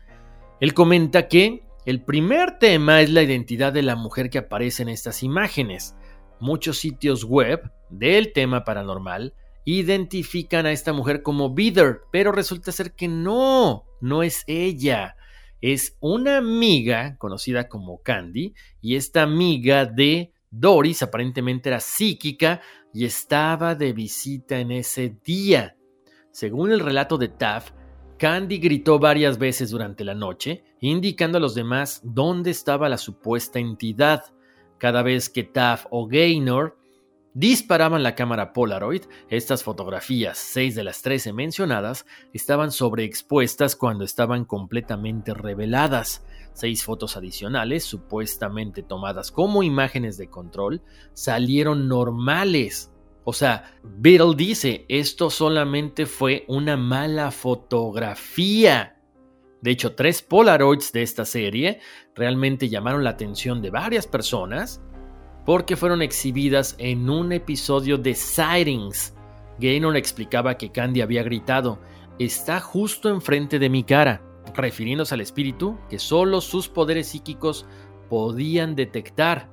Él 0.61 0.73
comenta 0.73 1.27
que 1.27 1.65
el 1.85 2.01
primer 2.01 2.59
tema 2.59 3.01
es 3.01 3.09
la 3.09 3.23
identidad 3.23 3.73
de 3.73 3.81
la 3.81 3.97
mujer 3.97 4.29
que 4.29 4.37
aparece 4.37 4.83
en 4.83 4.89
estas 4.89 5.21
imágenes. 5.21 5.97
Muchos 6.39 6.77
sitios 6.77 7.25
web 7.25 7.69
del 7.89 8.31
tema 8.31 8.63
paranormal 8.63 9.33
identifican 9.65 10.65
a 10.65 10.71
esta 10.71 10.93
mujer 10.93 11.21
como 11.21 11.53
Bieder, 11.53 12.01
pero 12.11 12.31
resulta 12.31 12.71
ser 12.71 12.95
que 12.95 13.07
no, 13.07 13.85
no 14.01 14.23
es 14.23 14.43
ella. 14.47 15.15
Es 15.61 15.97
una 16.01 16.37
amiga 16.37 17.17
conocida 17.17 17.69
como 17.69 18.01
Candy 18.01 18.53
y 18.81 18.95
esta 18.95 19.21
amiga 19.21 19.85
de 19.85 20.33
Doris 20.51 21.01
aparentemente 21.01 21.69
era 21.69 21.79
psíquica 21.79 22.61
y 22.93 23.05
estaba 23.05 23.73
de 23.73 23.93
visita 23.93 24.59
en 24.59 24.71
ese 24.71 25.17
día. 25.23 25.75
Según 26.31 26.71
el 26.71 26.79
relato 26.79 27.17
de 27.17 27.29
Taff, 27.29 27.71
Candy 28.19 28.57
gritó 28.57 28.99
varias 28.99 29.37
veces 29.37 29.69
durante 29.71 30.03
la 30.03 30.13
noche, 30.13 30.63
indicando 30.79 31.37
a 31.37 31.41
los 31.41 31.55
demás 31.55 32.01
dónde 32.03 32.51
estaba 32.51 32.89
la 32.89 32.97
supuesta 32.97 33.59
entidad. 33.59 34.23
Cada 34.77 35.01
vez 35.01 35.29
que 35.29 35.43
Taff 35.43 35.85
o 35.89 36.07
Gaynor 36.07 36.77
disparaban 37.33 38.03
la 38.03 38.15
cámara 38.15 38.53
Polaroid, 38.53 39.03
estas 39.29 39.63
fotografías, 39.63 40.37
seis 40.37 40.75
de 40.75 40.83
las 40.83 41.01
13 41.01 41.33
mencionadas, 41.33 42.05
estaban 42.33 42.71
sobreexpuestas 42.71 43.75
cuando 43.75 44.03
estaban 44.03 44.45
completamente 44.45 45.33
reveladas. 45.33 46.25
Seis 46.53 46.83
fotos 46.83 47.17
adicionales, 47.17 47.83
supuestamente 47.83 48.83
tomadas 48.83 49.31
como 49.31 49.63
imágenes 49.63 50.17
de 50.17 50.29
control, 50.29 50.81
salieron 51.13 51.87
normales. 51.87 52.91
O 53.23 53.33
sea, 53.33 53.73
Beatle 53.83 54.35
dice, 54.35 54.85
esto 54.89 55.29
solamente 55.29 56.05
fue 56.05 56.45
una 56.47 56.77
mala 56.77 57.31
fotografía. 57.31 58.99
De 59.61 59.71
hecho, 59.71 59.95
tres 59.95 60.21
Polaroids 60.21 60.91
de 60.91 61.03
esta 61.03 61.23
serie 61.23 61.79
realmente 62.15 62.67
llamaron 62.67 63.03
la 63.03 63.11
atención 63.11 63.61
de 63.61 63.69
varias 63.69 64.07
personas 64.07 64.81
porque 65.45 65.75
fueron 65.75 66.01
exhibidas 66.01 66.75
en 66.77 67.09
un 67.09 67.31
episodio 67.31 67.97
de 67.97 68.15
Sightings. 68.15 69.13
Gaynor 69.59 69.97
explicaba 69.97 70.57
que 70.57 70.71
Candy 70.71 71.01
había 71.01 71.23
gritado, 71.23 71.79
está 72.19 72.59
justo 72.59 73.09
enfrente 73.09 73.59
de 73.59 73.69
mi 73.69 73.83
cara, 73.83 74.21
refiriéndose 74.55 75.13
al 75.13 75.21
espíritu 75.21 75.77
que 75.89 75.99
solo 75.99 76.41
sus 76.41 76.67
poderes 76.69 77.07
psíquicos 77.07 77.65
podían 78.09 78.75
detectar. 78.75 79.49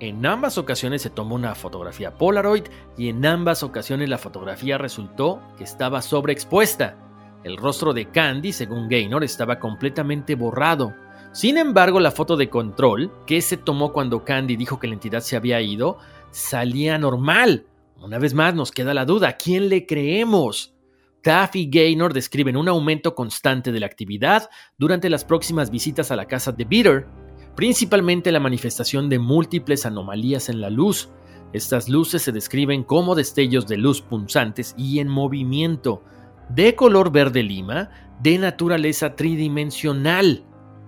En 0.00 0.26
ambas 0.26 0.58
ocasiones 0.58 1.02
se 1.02 1.10
tomó 1.10 1.36
una 1.36 1.54
fotografía 1.54 2.16
Polaroid 2.18 2.64
y 2.96 3.08
en 3.08 3.24
ambas 3.24 3.62
ocasiones 3.62 4.08
la 4.08 4.18
fotografía 4.18 4.76
resultó 4.78 5.40
que 5.56 5.64
estaba 5.64 6.02
sobreexpuesta. 6.02 6.96
El 7.44 7.56
rostro 7.56 7.92
de 7.92 8.06
Candy, 8.06 8.52
según 8.52 8.88
Gaynor, 8.88 9.22
estaba 9.22 9.58
completamente 9.58 10.34
borrado. 10.34 10.94
Sin 11.34 11.58
embargo, 11.58 11.98
la 11.98 12.12
foto 12.12 12.36
de 12.36 12.48
control, 12.48 13.10
que 13.26 13.42
se 13.42 13.56
tomó 13.56 13.92
cuando 13.92 14.24
Candy 14.24 14.54
dijo 14.54 14.78
que 14.78 14.86
la 14.86 14.94
entidad 14.94 15.18
se 15.18 15.34
había 15.34 15.60
ido, 15.60 15.98
salía 16.30 16.96
normal. 16.96 17.66
Una 18.00 18.20
vez 18.20 18.34
más 18.34 18.54
nos 18.54 18.70
queda 18.70 18.94
la 18.94 19.04
duda, 19.04 19.30
¿a 19.30 19.36
quién 19.36 19.68
le 19.68 19.84
creemos? 19.84 20.76
Taff 21.22 21.56
y 21.56 21.68
Gaynor 21.68 22.14
describen 22.14 22.56
un 22.56 22.68
aumento 22.68 23.16
constante 23.16 23.72
de 23.72 23.80
la 23.80 23.86
actividad 23.86 24.48
durante 24.78 25.10
las 25.10 25.24
próximas 25.24 25.72
visitas 25.72 26.12
a 26.12 26.16
la 26.16 26.26
casa 26.26 26.52
de 26.52 26.66
Bitter, 26.66 27.08
principalmente 27.56 28.30
la 28.30 28.38
manifestación 28.38 29.08
de 29.08 29.18
múltiples 29.18 29.86
anomalías 29.86 30.48
en 30.48 30.60
la 30.60 30.70
luz. 30.70 31.10
Estas 31.52 31.88
luces 31.88 32.22
se 32.22 32.30
describen 32.30 32.84
como 32.84 33.16
destellos 33.16 33.66
de 33.66 33.76
luz 33.76 34.02
punzantes 34.02 34.72
y 34.78 35.00
en 35.00 35.08
movimiento, 35.08 36.04
de 36.48 36.76
color 36.76 37.10
verde 37.10 37.42
lima, 37.42 37.90
de 38.20 38.38
naturaleza 38.38 39.16
tridimensional, 39.16 40.44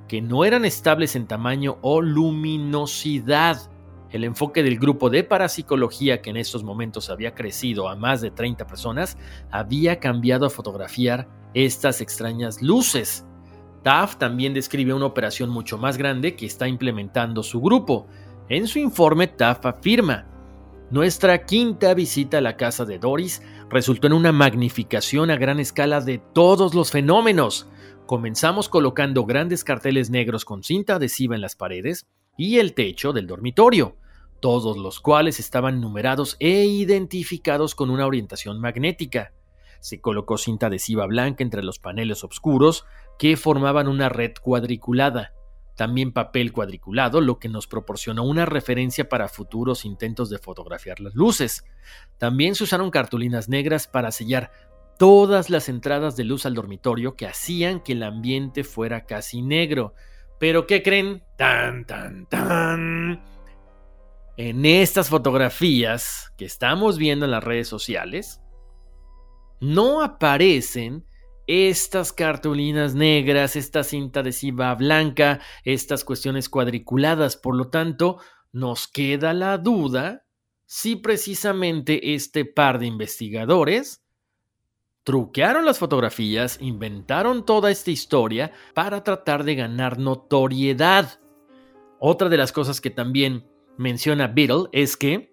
que 0.09 0.21
no 0.23 0.45
eran 0.45 0.65
estables 0.65 1.17
en 1.17 1.27
tamaño 1.27 1.79
o 1.83 2.01
luminosidad. 2.01 3.71
El 4.11 4.25
enfoque 4.25 4.63
del 4.63 4.79
grupo 4.79 5.11
de 5.11 5.25
parapsicología, 5.25 6.23
que 6.23 6.31
en 6.31 6.37
estos 6.37 6.63
momentos 6.63 7.11
había 7.11 7.35
crecido 7.35 7.89
a 7.89 7.97
más 7.97 8.21
de 8.21 8.31
30 8.31 8.67
personas, 8.67 9.19
había 9.51 9.99
cambiado 9.99 10.47
a 10.47 10.51
fotografiar 10.51 11.29
estas 11.55 12.01
extrañas 12.01 12.63
luces. 12.63 13.27
TAF 13.83 14.17
también 14.17 14.55
describe 14.55 14.95
una 14.95 15.07
operación 15.07 15.51
mucho 15.51 15.79
más 15.79 15.97
grande 15.97 16.37
que 16.37 16.47
está 16.47 16.69
implementando 16.69 17.43
su 17.43 17.61
grupo. 17.61 18.07
En 18.49 18.67
su 18.69 18.79
informe, 18.79 19.27
TAF 19.27 19.67
afirma, 19.67 20.27
nuestra 20.91 21.45
quinta 21.45 21.95
visita 21.95 22.39
a 22.39 22.41
la 22.41 22.57
casa 22.57 22.85
de 22.85 23.01
Doris 23.01 23.43
resultó 23.69 24.07
en 24.07 24.13
una 24.13 24.31
magnificación 24.31 25.31
a 25.31 25.37
gran 25.37 25.59
escala 25.59 26.01
de 26.01 26.19
todos 26.19 26.75
los 26.75 26.93
fenómenos. 26.93 27.67
Comenzamos 28.07 28.69
colocando 28.69 29.27
grandes 29.27 29.65
carteles 29.65 30.11
negros 30.11 30.45
con 30.45 30.63
cinta 30.63 30.95
adhesiva 30.95 31.35
en 31.35 31.41
las 31.41 31.57
paredes 31.57 32.07
y 32.37 32.59
el 32.59 32.73
techo 32.73 33.13
del 33.13 33.27
dormitorio, 33.27 33.97
todos 34.39 34.77
los 34.77 35.01
cuales 35.01 35.41
estaban 35.41 35.81
numerados 35.81 36.37
e 36.39 36.67
identificados 36.67 37.75
con 37.75 37.91
una 37.91 38.07
orientación 38.07 38.61
magnética. 38.61 39.33
Se 39.81 40.01
colocó 40.01 40.39
cinta 40.39 40.69
adhesiva 40.69 41.05
blanca 41.07 41.43
entre 41.43 41.65
los 41.65 41.81
paneles 41.81 42.23
oscuros 42.23 42.85
que 43.19 43.37
formaban 43.37 43.89
una 43.89 44.09
red 44.09 44.35
cuadriculada. 44.41 45.33
También 45.75 46.13
papel 46.13 46.53
cuadriculado, 46.53 47.21
lo 47.21 47.41
que 47.41 47.49
nos 47.49 47.67
proporcionó 47.67 48.23
una 48.23 48.47
referencia 48.47 49.09
para 49.09 49.27
futuros 49.27 49.85
intentos 49.85 50.31
de 50.31 50.39
fotografiar 50.39 51.01
las 51.01 51.17
luces. 51.17 51.65
También 52.19 52.55
se 52.55 52.63
usaron 52.63 52.93
cartulinas 52.93 53.49
negras 53.49 53.89
para 53.89 54.13
sellar 54.13 54.53
todas 54.99 55.51
las 55.51 55.69
entradas 55.69 56.17
de 56.17 56.25
luz 56.25 56.47
al 56.47 56.55
dormitorio 56.55 57.17
que 57.17 57.27
hacían 57.27 57.81
que 57.81 57.93
el 57.93 58.03
ambiente 58.03 58.65
fuera 58.65 59.05
casi 59.05 59.43
negro. 59.43 59.95
Pero 60.39 60.67
¿qué 60.67 60.83
creen? 60.83 61.23
Tan, 61.37 61.87
tan, 61.87 62.27
tan. 62.27 63.23
En 64.37 64.67
estas 64.67 65.09
fotografías 65.09 66.33
que 66.37 66.45
estamos 66.45 66.99
viendo 66.99 67.25
en 67.25 67.31
las 67.31 67.45
redes 67.45 67.69
sociales, 67.69 68.41
no 69.61 70.03
aparecen 70.03 71.07
estas 71.47 72.13
cartulinas 72.13 72.95
negras, 72.95 73.57
esta 73.57 73.85
cinta 73.85 74.21
adhesiva 74.21 74.75
blanca, 74.75 75.41
estas 75.65 76.05
cuestiones 76.05 76.49
cuadriculadas. 76.49 77.37
Por 77.37 77.57
lo 77.57 77.69
tanto, 77.69 78.19
nos 78.53 78.89
queda 78.89 79.33
la 79.33 79.57
duda 79.57 80.25
si 80.67 80.97
precisamente 80.97 82.15
este 82.15 82.45
par 82.45 82.79
de 82.79 82.87
investigadores 82.87 84.06
truquearon 85.07 85.65
las 85.65 85.79
fotografías, 85.79 86.59
inventaron 86.61 87.47
toda 87.47 87.71
esta 87.71 87.93
historia 87.93 88.51
para 88.75 89.05
tratar 89.05 89.45
de 89.45 89.55
ganar 89.55 90.01
notoriedad. 90.01 91.21
Otra 92.01 92.29
de 92.29 92.37
las 92.37 92.51
cosas 92.51 92.81
que 92.81 92.91
también 92.91 93.47
menciona 93.79 94.27
Beatle 94.27 94.69
es 94.73 94.97
que 94.97 95.33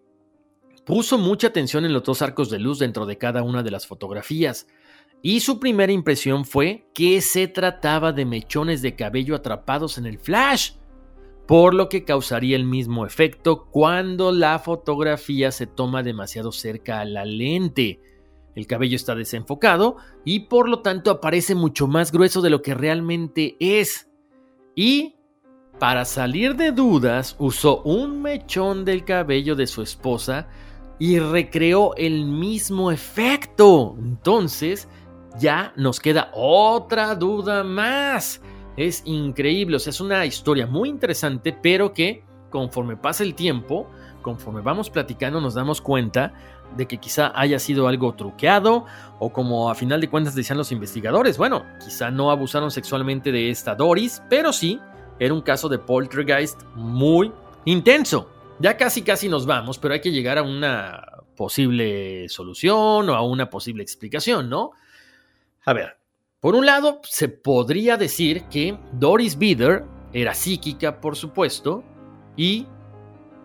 puso 0.86 1.18
mucha 1.18 1.48
atención 1.48 1.86
en 1.86 1.94
los 1.94 2.04
dos 2.04 2.22
arcos 2.22 2.52
de 2.52 2.60
luz 2.60 2.78
dentro 2.78 3.08
de 3.08 3.18
cada 3.18 3.42
una 3.42 3.64
de 3.64 3.72
las 3.72 3.88
fotografías 3.88 4.68
y 5.24 5.40
su 5.40 5.60
primera 5.60 5.92
impresión 5.92 6.46
fue 6.46 6.86
que 6.94 7.20
se 7.22 7.48
trataba 7.48 8.12
de 8.12 8.26
mechones 8.26 8.84
de 8.84 8.96
cabello 8.96 9.34
atrapados 9.34 9.98
en 9.98 10.06
el 10.06 10.20
flash, 10.20 10.74
por 11.48 11.74
lo 11.74 11.90
que 11.90 12.06
causaría 12.06 12.58
el 12.58 12.66
mismo 12.66 13.08
efecto 13.08 13.66
cuando 13.72 14.32
la 14.32 14.60
fotografía 14.60 15.52
se 15.52 15.66
toma 15.66 16.04
demasiado 16.04 16.52
cerca 16.52 17.00
a 17.00 17.06
la 17.06 17.26
lente. 17.26 18.13
El 18.56 18.68
cabello 18.68 18.96
está 18.96 19.16
desenfocado 19.16 19.98
y 20.24 20.42
por 20.42 20.70
lo 20.70 20.82
tanto 20.82 21.12
aparece 21.12 21.56
mucho 21.56 21.88
más 21.88 22.12
grueso 22.12 22.42
de 22.42 22.50
lo 22.50 22.62
que 22.62 22.74
realmente 22.74 23.56
es. 23.60 24.10
Y, 24.76 25.16
para 25.80 26.06
salir 26.06 26.56
de 26.56 26.72
dudas, 26.72 27.36
usó 27.40 27.82
un 27.84 28.22
mechón 28.22 28.86
del 28.86 29.04
cabello 29.06 29.56
de 29.56 29.68
su 29.68 29.82
esposa 29.82 30.48
y 31.00 31.20
recreó 31.20 31.96
el 31.96 32.26
mismo 32.26 32.92
efecto. 32.92 33.96
Entonces, 34.00 34.88
ya 35.40 35.74
nos 35.76 36.00
queda 36.00 36.32
otra 36.34 37.16
duda 37.16 37.64
más. 37.64 38.42
Es 38.78 39.04
increíble, 39.06 39.78
o 39.78 39.80
sea, 39.80 39.92
es 39.92 40.02
una 40.02 40.26
historia 40.26 40.66
muy 40.68 40.90
interesante, 40.90 41.54
pero 41.54 41.94
que 41.94 42.24
conforme 42.50 42.98
pasa 42.98 43.24
el 43.24 43.36
tiempo, 43.36 43.88
conforme 44.22 44.62
vamos 44.62 44.90
platicando, 44.90 45.42
nos 45.42 45.56
damos 45.56 45.82
cuenta 45.82 46.34
de 46.76 46.88
que 46.88 46.98
quizá 46.98 47.32
haya 47.36 47.60
sido 47.60 47.88
algo 47.88 48.14
truqueado 48.14 48.86
o 49.20 49.32
como 49.32 49.70
a 49.70 49.76
final 49.76 50.02
de 50.02 50.10
cuentas 50.10 50.36
decían 50.36 50.58
los 50.58 50.72
investigadores, 50.72 51.38
bueno, 51.38 51.66
quizá 51.84 52.12
no 52.12 52.32
abusaron 52.32 52.72
sexualmente 52.72 53.32
de 53.32 53.50
esta 53.50 53.76
Doris, 53.76 54.22
pero 54.30 54.52
sí 54.52 54.80
era 55.20 55.34
un 55.34 55.42
caso 55.42 55.70
de 55.70 55.80
poltergeist 55.80 56.62
muy 56.76 57.32
intenso. 57.66 58.30
Ya 58.60 58.78
casi 58.78 59.02
casi 59.02 59.30
nos 59.30 59.46
vamos, 59.46 59.78
pero 59.78 59.94
hay 59.94 60.02
que 60.02 60.12
llegar 60.12 60.38
a 60.38 60.44
una 60.44 61.04
posible 61.36 62.28
solución 62.30 63.10
o 63.10 63.16
a 63.16 63.22
una 63.22 63.50
posible 63.50 63.84
explicación, 63.84 64.50
¿no? 64.50 64.72
A 65.66 65.74
ver, 65.74 65.98
por 66.40 66.56
un 66.56 66.66
lado, 66.66 67.00
se 67.04 67.30
podría 67.30 67.98
decir 67.98 68.44
que 68.52 68.78
Doris 68.92 69.38
Bieder 69.38 69.86
era 70.12 70.34
psíquica, 70.34 71.00
por 71.00 71.16
supuesto, 71.16 71.84
y 72.36 72.68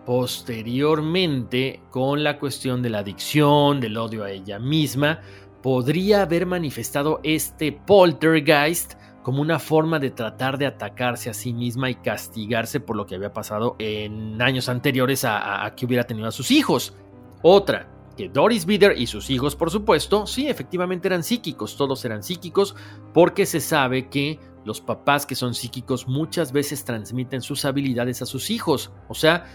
posteriormente, 0.08 1.82
con 1.90 2.24
la 2.24 2.38
cuestión 2.38 2.80
de 2.80 2.88
la 2.88 3.00
adicción, 3.00 3.78
del 3.78 3.98
odio 3.98 4.24
a 4.24 4.30
ella 4.30 4.58
misma, 4.58 5.20
podría 5.62 6.22
haber 6.22 6.46
manifestado 6.46 7.20
este 7.22 7.72
poltergeist 7.72 8.94
como 9.22 9.42
una 9.42 9.58
forma 9.58 9.98
de 9.98 10.10
tratar 10.10 10.56
de 10.56 10.64
atacarse 10.64 11.28
a 11.28 11.34
sí 11.34 11.52
misma 11.52 11.90
y 11.90 11.96
castigarse 11.96 12.80
por 12.80 12.96
lo 12.96 13.04
que 13.04 13.16
había 13.16 13.34
pasado 13.34 13.76
en 13.78 14.40
años 14.40 14.70
anteriores 14.70 15.26
a, 15.26 15.74
que 15.76 15.84
hubiera 15.84 16.04
tenido 16.04 16.26
a 16.26 16.32
sus 16.32 16.50
hijos. 16.52 16.96
Otra, 17.42 17.86
que 18.16 18.30
Doris 18.30 18.64
Bieder 18.64 18.98
y 18.98 19.06
sus 19.06 19.28
hijos, 19.28 19.56
por 19.56 19.70
supuesto, 19.70 20.26
sí, 20.26 20.48
efectivamente 20.48 21.06
eran 21.08 21.22
psíquicos, 21.22 21.76
todos 21.76 22.02
eran 22.06 22.22
psíquicos, 22.22 22.74
porque 23.12 23.44
se 23.44 23.60
sabe 23.60 24.08
que 24.08 24.40
los 24.64 24.80
papás 24.80 25.26
que 25.26 25.34
son 25.34 25.54
psíquicos 25.54 26.08
muchas 26.08 26.50
veces 26.50 26.84
transmiten 26.84 27.42
sus 27.42 27.66
habilidades 27.66 28.22
a 28.22 28.26
sus 28.26 28.50
hijos. 28.50 28.90
O 29.08 29.14
sea, 29.14 29.46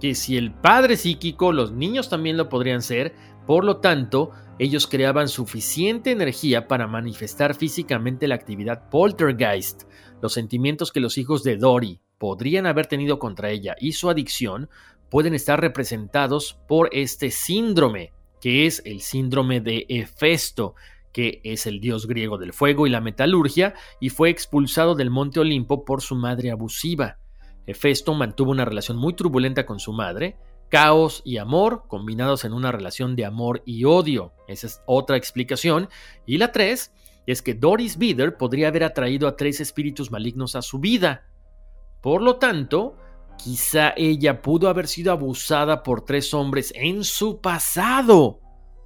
que 0.00 0.14
si 0.14 0.36
el 0.36 0.52
padre 0.52 0.96
psíquico, 0.96 1.52
los 1.52 1.72
niños 1.72 2.08
también 2.08 2.36
lo 2.36 2.48
podrían 2.48 2.82
ser, 2.82 3.14
por 3.46 3.64
lo 3.64 3.78
tanto, 3.78 4.30
ellos 4.58 4.86
creaban 4.86 5.28
suficiente 5.28 6.10
energía 6.10 6.66
para 6.66 6.86
manifestar 6.86 7.54
físicamente 7.54 8.26
la 8.26 8.34
actividad 8.34 8.88
poltergeist. 8.88 9.84
Los 10.22 10.32
sentimientos 10.32 10.92
que 10.92 11.00
los 11.00 11.18
hijos 11.18 11.42
de 11.42 11.56
Dory 11.56 12.00
podrían 12.18 12.66
haber 12.66 12.86
tenido 12.86 13.18
contra 13.18 13.50
ella 13.50 13.76
y 13.78 13.92
su 13.92 14.08
adicción 14.08 14.68
pueden 15.10 15.34
estar 15.34 15.60
representados 15.60 16.58
por 16.66 16.88
este 16.92 17.30
síndrome, 17.30 18.12
que 18.40 18.66
es 18.66 18.82
el 18.84 19.00
síndrome 19.00 19.60
de 19.60 19.86
Hefesto, 19.88 20.74
que 21.12 21.40
es 21.44 21.66
el 21.66 21.80
dios 21.80 22.06
griego 22.06 22.36
del 22.36 22.52
fuego 22.52 22.86
y 22.86 22.90
la 22.90 23.00
metalurgia, 23.00 23.74
y 24.00 24.10
fue 24.10 24.30
expulsado 24.30 24.94
del 24.94 25.10
monte 25.10 25.40
Olimpo 25.40 25.84
por 25.84 26.02
su 26.02 26.14
madre 26.14 26.50
abusiva. 26.50 27.18
Hefesto 27.66 28.14
mantuvo 28.14 28.50
una 28.50 28.64
relación 28.64 28.96
muy 28.96 29.14
turbulenta 29.14 29.66
con 29.66 29.78
su 29.80 29.92
madre, 29.92 30.36
caos 30.68 31.22
y 31.24 31.38
amor 31.38 31.84
combinados 31.88 32.44
en 32.44 32.52
una 32.52 32.72
relación 32.72 33.16
de 33.16 33.24
amor 33.24 33.62
y 33.64 33.84
odio. 33.84 34.32
Esa 34.48 34.66
es 34.66 34.82
otra 34.86 35.16
explicación. 35.16 35.88
Y 36.26 36.38
la 36.38 36.52
tres 36.52 36.92
es 37.26 37.42
que 37.42 37.54
Doris 37.54 37.98
Bieder 37.98 38.36
podría 38.36 38.68
haber 38.68 38.84
atraído 38.84 39.28
a 39.28 39.36
tres 39.36 39.60
espíritus 39.60 40.10
malignos 40.10 40.54
a 40.54 40.62
su 40.62 40.78
vida. 40.78 41.26
Por 42.00 42.22
lo 42.22 42.36
tanto, 42.36 42.96
Quizá 43.36 43.92
ella 43.96 44.40
pudo 44.40 44.68
haber 44.68 44.88
sido 44.88 45.12
abusada 45.12 45.82
por 45.82 46.04
tres 46.04 46.32
hombres 46.34 46.72
en 46.74 47.04
su 47.04 47.40
pasado. 47.40 48.40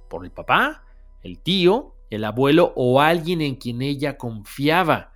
Por 0.09 0.25
el 0.25 0.31
papá, 0.31 0.83
el 1.23 1.39
tío, 1.39 1.95
el 2.09 2.25
abuelo 2.25 2.73
o 2.75 2.99
alguien 3.01 3.41
en 3.41 3.55
quien 3.55 3.81
ella 3.81 4.17
confiaba. 4.17 5.10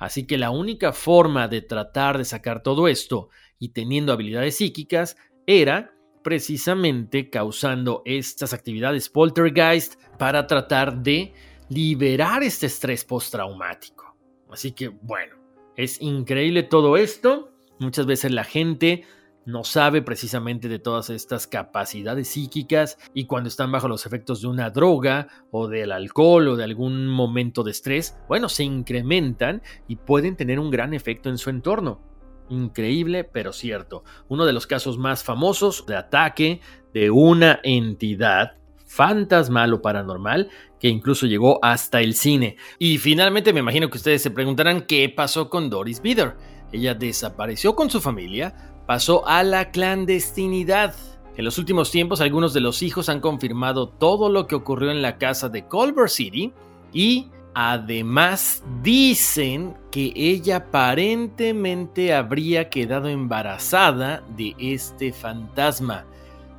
Así 0.00 0.26
que 0.26 0.38
la 0.38 0.50
única 0.50 0.92
forma 0.92 1.46
de 1.46 1.60
tratar 1.60 2.16
de 2.16 2.24
sacar 2.24 2.62
todo 2.62 2.88
esto, 2.88 3.28
y 3.58 3.68
teniendo 3.68 4.14
habilidades 4.14 4.56
psíquicas, 4.56 5.16
era 5.46 5.94
precisamente 6.24 7.28
causando 7.28 8.00
estas 8.06 8.54
actividades 8.54 9.10
poltergeist 9.10 10.00
para 10.18 10.46
tratar 10.46 11.02
de 11.02 11.34
liberar 11.68 12.42
este 12.42 12.66
estrés 12.66 13.04
postraumático. 13.04 14.16
Así 14.50 14.72
que 14.72 14.88
bueno, 14.88 15.36
es 15.76 16.00
increíble 16.00 16.62
todo 16.62 16.96
esto. 16.96 17.52
Muchas 17.78 18.06
veces 18.06 18.32
la 18.32 18.44
gente 18.44 19.04
no 19.44 19.64
sabe 19.64 20.02
precisamente 20.02 20.68
de 20.68 20.78
todas 20.78 21.10
estas 21.10 21.46
capacidades 21.46 22.28
psíquicas 22.28 22.98
y 23.14 23.24
cuando 23.24 23.48
están 23.48 23.72
bajo 23.72 23.88
los 23.88 24.06
efectos 24.06 24.42
de 24.42 24.48
una 24.48 24.70
droga 24.70 25.28
o 25.50 25.68
del 25.68 25.92
alcohol 25.92 26.48
o 26.48 26.56
de 26.56 26.64
algún 26.64 27.06
momento 27.06 27.62
de 27.62 27.70
estrés, 27.70 28.16
bueno, 28.28 28.48
se 28.48 28.64
incrementan 28.64 29.62
y 29.88 29.96
pueden 29.96 30.36
tener 30.36 30.58
un 30.58 30.70
gran 30.70 30.94
efecto 30.94 31.28
en 31.28 31.38
su 31.38 31.50
entorno. 31.50 32.00
Increíble, 32.48 33.24
pero 33.24 33.52
cierto. 33.52 34.04
Uno 34.28 34.44
de 34.44 34.52
los 34.52 34.66
casos 34.66 34.98
más 34.98 35.22
famosos 35.22 35.86
de 35.86 35.96
ataque 35.96 36.60
de 36.92 37.10
una 37.10 37.60
entidad 37.62 38.56
fantasmal 38.86 39.72
o 39.72 39.82
paranormal 39.82 40.50
que 40.80 40.88
incluso 40.88 41.26
llegó 41.26 41.64
hasta 41.64 42.00
el 42.00 42.14
cine. 42.14 42.56
Y 42.78 42.98
finalmente 42.98 43.52
me 43.52 43.60
imagino 43.60 43.88
que 43.88 43.98
ustedes 43.98 44.20
se 44.20 44.32
preguntarán 44.32 44.82
qué 44.82 45.08
pasó 45.08 45.48
con 45.48 45.70
Doris 45.70 46.02
Bieder. 46.02 46.34
Ella 46.72 46.94
desapareció 46.94 47.76
con 47.76 47.90
su 47.90 48.00
familia, 48.00 48.69
pasó 48.90 49.24
a 49.28 49.44
la 49.44 49.70
clandestinidad. 49.70 50.96
En 51.36 51.44
los 51.44 51.58
últimos 51.58 51.92
tiempos 51.92 52.20
algunos 52.20 52.52
de 52.52 52.60
los 52.60 52.82
hijos 52.82 53.08
han 53.08 53.20
confirmado 53.20 53.88
todo 53.88 54.28
lo 54.28 54.48
que 54.48 54.56
ocurrió 54.56 54.90
en 54.90 55.00
la 55.00 55.16
casa 55.16 55.48
de 55.48 55.64
Culver 55.64 56.10
City 56.10 56.52
y 56.92 57.30
además 57.54 58.64
dicen 58.82 59.76
que 59.92 60.12
ella 60.16 60.56
aparentemente 60.56 62.12
habría 62.12 62.68
quedado 62.68 63.06
embarazada 63.06 64.24
de 64.36 64.56
este 64.58 65.12
fantasma. 65.12 66.04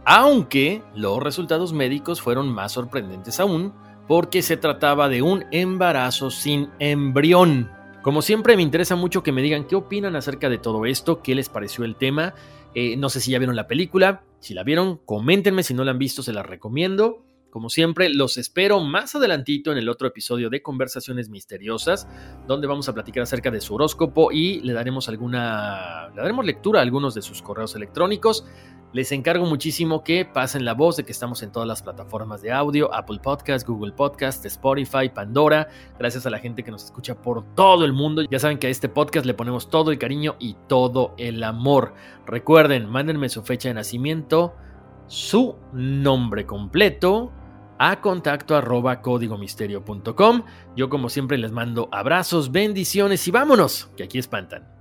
Aunque 0.05 0.82
los 0.95 1.21
resultados 1.21 1.73
médicos 1.73 2.21
fueron 2.21 2.47
más 2.47 2.71
sorprendentes 2.71 3.41
aún, 3.41 3.73
porque 4.07 4.41
se 4.41 4.55
trataba 4.55 5.09
de 5.09 5.21
un 5.21 5.43
embarazo 5.51 6.32
sin 6.32 6.69
embrión. 6.79 7.69
Como 8.02 8.24
siempre 8.24 8.56
me 8.56 8.64
interesa 8.64 8.95
mucho 8.95 9.22
que 9.22 9.32
me 9.32 9.43
digan 9.43 9.66
qué 9.66 9.76
opinan 9.76 10.16
acerca 10.16 10.49
de 10.49 10.58
todo 10.58 10.86
esto, 10.86 11.22
qué 11.22 11.36
les 11.36 11.49
pareció 11.49 11.86
el 11.86 11.95
tema. 11.95 12.34
Eh, 12.74 12.97
no 12.97 13.10
sé 13.10 13.20
si 13.20 13.32
ya 13.32 13.38
vieron 13.38 13.56
la 13.56 13.68
película, 13.68 14.24
si 14.39 14.56
la 14.56 14.64
vieron, 14.64 14.97
coméntenme, 15.06 15.62
si 15.62 15.76
no 15.76 15.84
la 15.84 15.91
han 15.91 15.99
visto 15.99 16.24
se 16.24 16.34
la 16.34 16.41
recomiendo. 16.41 17.24
Como 17.52 17.70
siempre, 17.70 18.10
los 18.10 18.38
espero 18.38 18.80
más 18.80 19.14
adelantito 19.14 19.74
en 19.74 19.78
el 19.78 19.89
otro 19.89 20.08
episodio 20.08 20.49
de 20.49 20.64
Conversaciones 20.64 21.30
Misteriosas, 21.30 22.08
donde 22.47 22.66
vamos 22.66 22.88
a 22.88 22.93
platicar 22.93 23.24
acerca 23.24 23.52
de 23.52 23.60
su 23.60 23.76
horóscopo 23.76 24.32
y 24.32 24.62
le 24.62 24.72
daremos 24.72 25.10
alguna, 25.10 26.10
le 26.16 26.22
daremos 26.22 26.45
lectura 26.45 26.80
a 26.80 26.84
algunos 26.84 27.14
de 27.14 27.22
sus 27.22 27.41
correos 27.41 27.76
electrónicos. 27.76 28.45
Les 28.94 29.14
encargo 29.14 29.46
muchísimo 29.46 30.04
que 30.04 30.26
pasen 30.26 30.66
la 30.66 30.74
voz 30.74 30.98
de 30.98 31.06
que 31.06 31.14
estamos 31.14 31.42
en 31.44 31.52
todas 31.54 31.66
las 31.66 31.82
plataformas 31.82 32.42
de 32.42 32.52
audio, 32.52 32.94
Apple 32.94 33.20
Podcast, 33.24 33.66
Google 33.66 33.94
Podcast, 33.94 34.46
Spotify, 34.46 35.08
Pandora. 35.08 35.70
Gracias 35.98 36.26
a 36.26 36.30
la 36.30 36.39
gente 36.39 36.62
que 36.62 36.72
nos 36.72 36.84
escucha 36.84 37.16
por 37.16 37.46
todo 37.56 37.86
el 37.86 37.94
mundo. 37.94 38.24
Ya 38.30 38.39
saben 38.39 38.58
que 38.58 38.68
a 38.68 38.70
este 38.70 38.89
podcast 38.89 39.26
le 39.26 39.34
ponemos 39.34 39.70
todo 39.70 39.92
el 39.92 39.98
cariño 39.98 40.36
y 40.39 40.58
todo 40.68 41.16
el 41.18 41.42
amor. 41.46 41.94
Recuerden, 42.26 42.89
mándenme 42.89 43.30
su 43.30 43.44
fecha 43.44 43.70
de 43.70 43.76
nacimiento, 43.76 44.56
su 45.08 45.56
nombre 45.72 46.46
completo 46.46 47.32
a 47.80 48.02
contacto 48.02 48.58
arroba 48.58 49.02
códigomisterio.com. 49.02 50.44
Yo 50.76 50.89
como 50.89 51.08
siempre 51.08 51.38
les 51.38 51.54
mando 51.54 51.88
abrazos, 51.94 52.52
bendiciones 52.52 53.26
y 53.26 53.32
vámonos, 53.32 53.89
que 53.96 54.04
aquí 54.04 54.20
espantan. 54.20 54.80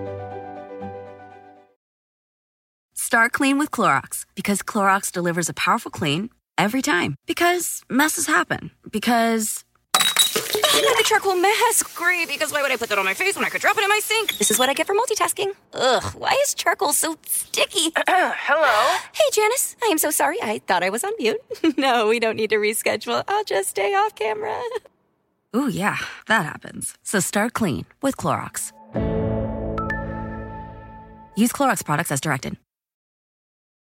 Start 2.95 3.31
clean 3.31 3.57
with 3.57 3.71
Clorox 3.71 4.25
because 4.35 4.59
Clorox 4.61 5.11
delivers 5.11 5.49
a 5.49 5.53
powerful 5.53 5.91
clean 5.91 6.29
every 6.57 6.81
time. 6.81 7.15
Because 7.25 7.81
messes 7.89 8.27
happen. 8.27 8.71
Because. 8.91 9.63
the 9.93 11.03
charcoal 11.05 11.35
mask. 11.35 11.95
Great, 11.95 12.27
because 12.27 12.51
why 12.51 12.61
would 12.61 12.71
I 12.71 12.77
put 12.77 12.89
that 12.89 12.99
on 12.99 13.05
my 13.05 13.13
face 13.13 13.35
when 13.35 13.45
I 13.45 13.49
could 13.49 13.61
drop 13.61 13.77
it 13.77 13.83
in 13.83 13.89
my 13.89 13.99
sink? 14.03 14.37
This 14.37 14.51
is 14.51 14.59
what 14.59 14.69
I 14.69 14.73
get 14.73 14.87
for 14.87 14.95
multitasking. 14.95 15.53
Ugh, 15.73 16.03
why 16.15 16.37
is 16.43 16.53
charcoal 16.53 16.93
so 16.93 17.17
sticky? 17.25 17.91
Hello? 18.07 18.99
Hey, 19.13 19.29
Janice. 19.31 19.75
I 19.83 19.87
am 19.87 19.97
so 19.97 20.11
sorry. 20.11 20.37
I 20.41 20.59
thought 20.67 20.83
I 20.83 20.89
was 20.89 21.03
on 21.03 21.13
mute. 21.17 21.39
no, 21.77 22.07
we 22.07 22.19
don't 22.19 22.35
need 22.35 22.49
to 22.51 22.57
reschedule. 22.57 23.23
I'll 23.27 23.43
just 23.45 23.69
stay 23.69 23.93
off 23.93 24.15
camera. 24.15 24.61
Ooh, 25.55 25.67
yeah, 25.67 25.97
that 26.27 26.45
happens. 26.45 26.95
So 27.03 27.19
start 27.19 27.53
clean 27.53 27.85
with 28.01 28.15
Clorox. 28.15 28.71
Use 31.35 31.51
Clorox 31.51 31.83
products 31.83 32.11
as 32.11 32.21
directed. 32.21 32.57